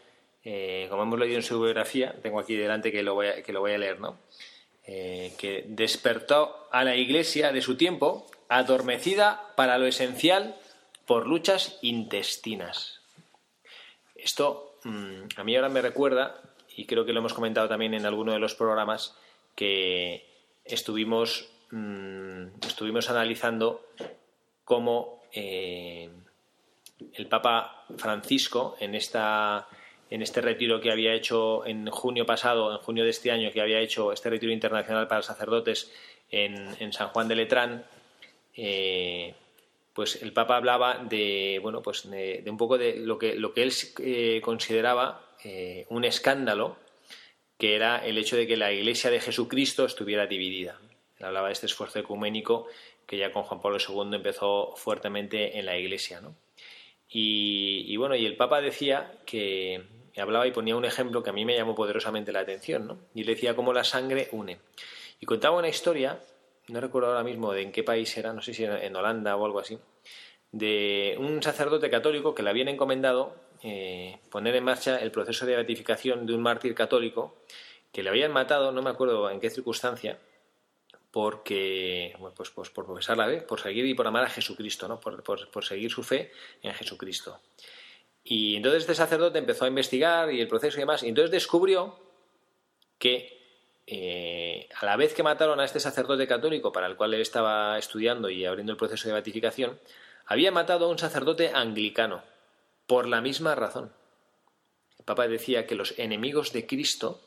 [0.45, 3.53] eh, como hemos leído en su biografía, tengo aquí delante que lo voy a, que
[3.53, 4.18] lo voy a leer, ¿no?
[4.86, 10.57] Eh, que despertó a la Iglesia de su tiempo adormecida para lo esencial
[11.07, 13.01] por luchas intestinas.
[14.14, 16.40] Esto mm, a mí ahora me recuerda,
[16.76, 19.16] y creo que lo hemos comentado también en alguno de los programas,
[19.55, 20.26] que
[20.64, 23.86] estuvimos, mm, estuvimos analizando
[24.64, 26.11] cómo eh,
[27.14, 29.68] el Papa Francisco, en, esta,
[30.11, 33.61] en este retiro que había hecho en junio pasado, en junio de este año, que
[33.61, 35.93] había hecho este retiro internacional para sacerdotes
[36.31, 37.85] en, San Juan de Letrán,
[38.57, 39.35] eh,
[39.93, 43.55] pues el Papa hablaba de bueno pues de, de un poco de lo que lo
[43.55, 46.77] que él eh, consideraba eh, un escándalo
[47.59, 50.79] que era el hecho de que la Iglesia de Jesucristo estuviera dividida.
[51.19, 52.67] Él hablaba de este esfuerzo ecuménico
[53.07, 56.21] que ya con Juan Pablo II empezó fuertemente en la Iglesia.
[56.21, 56.35] ¿no?
[57.17, 59.81] Y, bueno, y el Papa decía que
[60.17, 62.99] hablaba y ponía un ejemplo que a mí me llamó poderosamente la atención, ¿no?
[63.15, 64.59] Y le decía cómo la sangre une.
[65.21, 66.19] Y contaba una historia,
[66.67, 69.47] no recuerdo ahora mismo de en qué país era, no sé si en Holanda o
[69.47, 69.79] algo así,
[70.51, 75.55] de un sacerdote católico que le habían encomendado eh, poner en marcha el proceso de
[75.55, 77.37] beatificación de un mártir católico
[77.93, 80.19] que le habían matado, no me acuerdo en qué circunstancia,
[81.15, 84.99] porque, pues, pues por profesar la fe, por seguir y por amar a Jesucristo, ¿no?
[84.99, 87.41] por, por, por seguir su fe en Jesucristo.
[88.25, 91.97] Y entonces este sacerdote empezó a investigar y el proceso y demás, y entonces descubrió
[92.99, 97.21] que eh, a la vez que mataron a este sacerdote católico para el cual él
[97.21, 99.79] estaba estudiando y abriendo el proceso de beatificación,
[100.27, 102.25] había matado a un sacerdote anglicano
[102.89, 103.93] por la misma razón.
[104.99, 107.21] El Papa decía que los enemigos de Cristo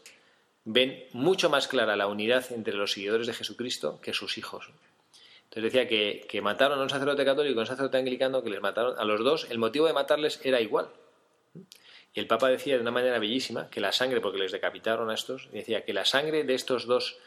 [0.69, 4.69] ven mucho más clara la unidad entre los seguidores de Jesucristo que sus hijos.
[5.45, 8.49] Entonces decía que, que mataron a un sacerdote católico y a un sacerdote anglicano, que
[8.49, 10.89] les mataron a los dos, el motivo de matarles era igual.
[12.13, 15.13] Y el Papa decía de una manera bellísima que la sangre, porque les decapitaron a
[15.13, 17.17] estos, decía que la sangre de estos dos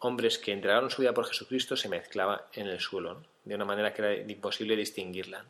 [0.00, 3.94] hombres que entregaron su vida por Jesucristo se mezclaba en el suelo, de una manera
[3.94, 5.44] que era imposible distinguirla.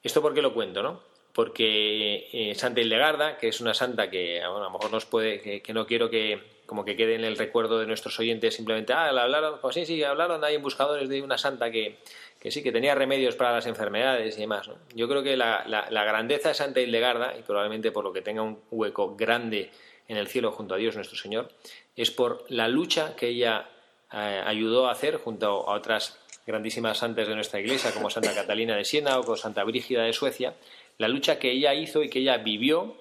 [0.00, 0.80] ¿Esto por qué lo cuento?
[0.80, 1.02] ¿no?
[1.32, 5.40] Porque eh, Santa Hildegarda, que es una santa que bueno, a lo mejor nos puede,
[5.40, 8.92] que, que no quiero que como que quede en el recuerdo de nuestros oyentes simplemente,
[8.92, 11.98] ah, la hablaron, pues sí, sí, hablaron ahí en buscadores de una santa que,
[12.38, 14.68] que sí, que tenía remedios para las enfermedades y demás.
[14.68, 14.76] ¿no?
[14.94, 18.22] Yo creo que la, la, la, grandeza de Santa Hildegarda, y probablemente por lo que
[18.22, 19.72] tenga un hueco grande
[20.06, 21.50] en el cielo junto a Dios nuestro Señor,
[21.96, 23.68] es por la lucha que ella
[24.12, 28.76] eh, ayudó a hacer junto a otras grandísimas santas de nuestra iglesia, como Santa Catalina
[28.76, 30.54] de Siena o como Santa Brígida de Suecia,
[31.00, 32.94] la lucha que ella hizo y que ella vivió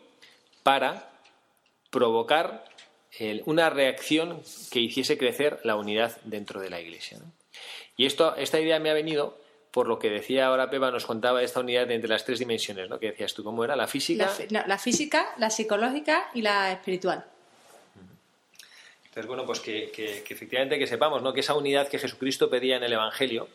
[0.64, 1.12] para
[1.90, 2.64] provocar
[3.46, 4.42] una reacción
[4.72, 7.18] que hiciese crecer la unidad dentro de la Iglesia.
[7.20, 7.26] ¿no?
[7.98, 9.38] Y esto, esta idea me ha venido
[9.72, 13.00] por lo que decía ahora Pepa, nos contaba esta unidad entre las tres dimensiones, ¿no?
[13.00, 13.76] Que decías tú, ¿cómo era?
[13.76, 14.32] ¿La física?
[14.50, 17.26] La, no, la física, la psicológica y la espiritual.
[19.04, 21.34] Entonces, bueno, pues que, que, que, efectivamente que sepamos, ¿no?
[21.34, 23.50] Que esa unidad que Jesucristo pedía en el Evangelio,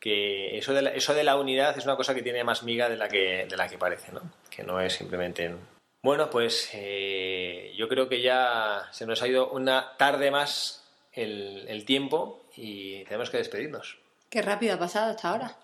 [0.00, 2.88] que eso de la, eso de la unidad es una cosa que tiene más miga
[2.88, 4.22] de la que, de la que parece, ¿no?
[4.50, 5.54] Que no es simplemente
[6.02, 10.82] bueno, pues eh, yo creo que ya se nos ha ido una tarde más
[11.12, 13.98] el, el, tiempo y tenemos que despedirnos.
[14.30, 15.56] Qué rápido ha pasado hasta ahora.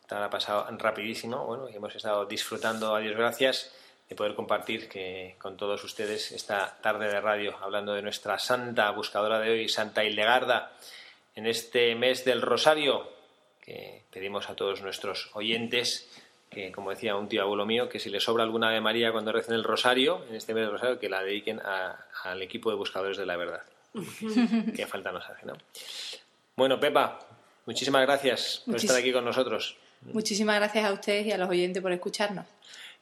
[0.00, 3.72] Hasta ha pasado rapidísimo, bueno, y hemos estado disfrutando, a Dios gracias,
[4.08, 8.90] de poder compartir que, con todos ustedes esta tarde de radio, hablando de nuestra santa
[8.90, 10.72] buscadora de hoy, Santa Hildegarda,
[11.36, 13.17] en este mes del Rosario,
[13.68, 16.08] que pedimos a todos nuestros oyentes
[16.48, 19.30] que, como decía un tío abuelo mío, que si le sobra alguna Ave María cuando
[19.30, 22.76] recen el rosario, en este mes del rosario, que la dediquen a, al equipo de
[22.76, 23.62] buscadores de la verdad.
[24.74, 25.52] Qué falta nos hace, ¿no?
[26.56, 27.18] Bueno, Pepa,
[27.66, 29.76] muchísimas gracias por Muchis estar aquí con nosotros.
[30.00, 32.46] Muchísimas gracias a ustedes y a los oyentes por escucharnos.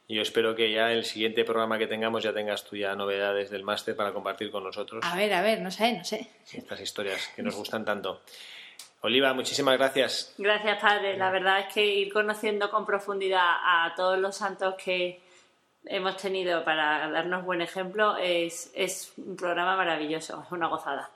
[0.09, 3.49] Y yo espero que ya el siguiente programa que tengamos ya tengas tú ya novedades
[3.49, 5.05] del máster para compartir con nosotros.
[5.05, 6.27] A ver, a ver, no sé, no sé.
[6.51, 8.21] Estas historias que nos gustan tanto.
[9.01, 10.33] Oliva, muchísimas gracias.
[10.37, 11.17] Gracias, padre.
[11.17, 15.21] La verdad es que ir conociendo con profundidad a todos los santos que
[15.85, 21.09] hemos tenido para darnos buen ejemplo es, es un programa maravilloso, es una gozada.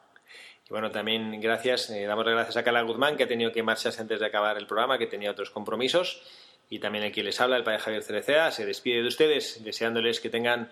[0.68, 3.64] Y bueno, también gracias, eh, damos las gracias a Carla Guzmán, que ha tenido que
[3.64, 6.22] marcharse antes de acabar el programa, que tenía otros compromisos.
[6.70, 10.22] Y también el que les habla, el padre Javier Cereceda, se despide de ustedes, deseándoles
[10.22, 10.72] que tengan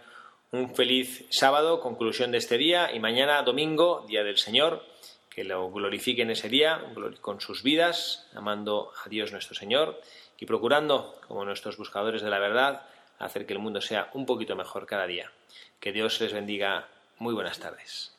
[0.52, 4.84] un feliz sábado, conclusión de este día, y mañana domingo, Día del Señor
[5.40, 6.84] que lo glorifiquen ese día
[7.22, 10.02] con sus vidas, amando a Dios nuestro Señor
[10.38, 12.82] y procurando, como nuestros buscadores de la verdad,
[13.20, 15.32] hacer que el mundo sea un poquito mejor cada día.
[15.80, 16.90] Que Dios les bendiga.
[17.20, 18.19] Muy buenas tardes.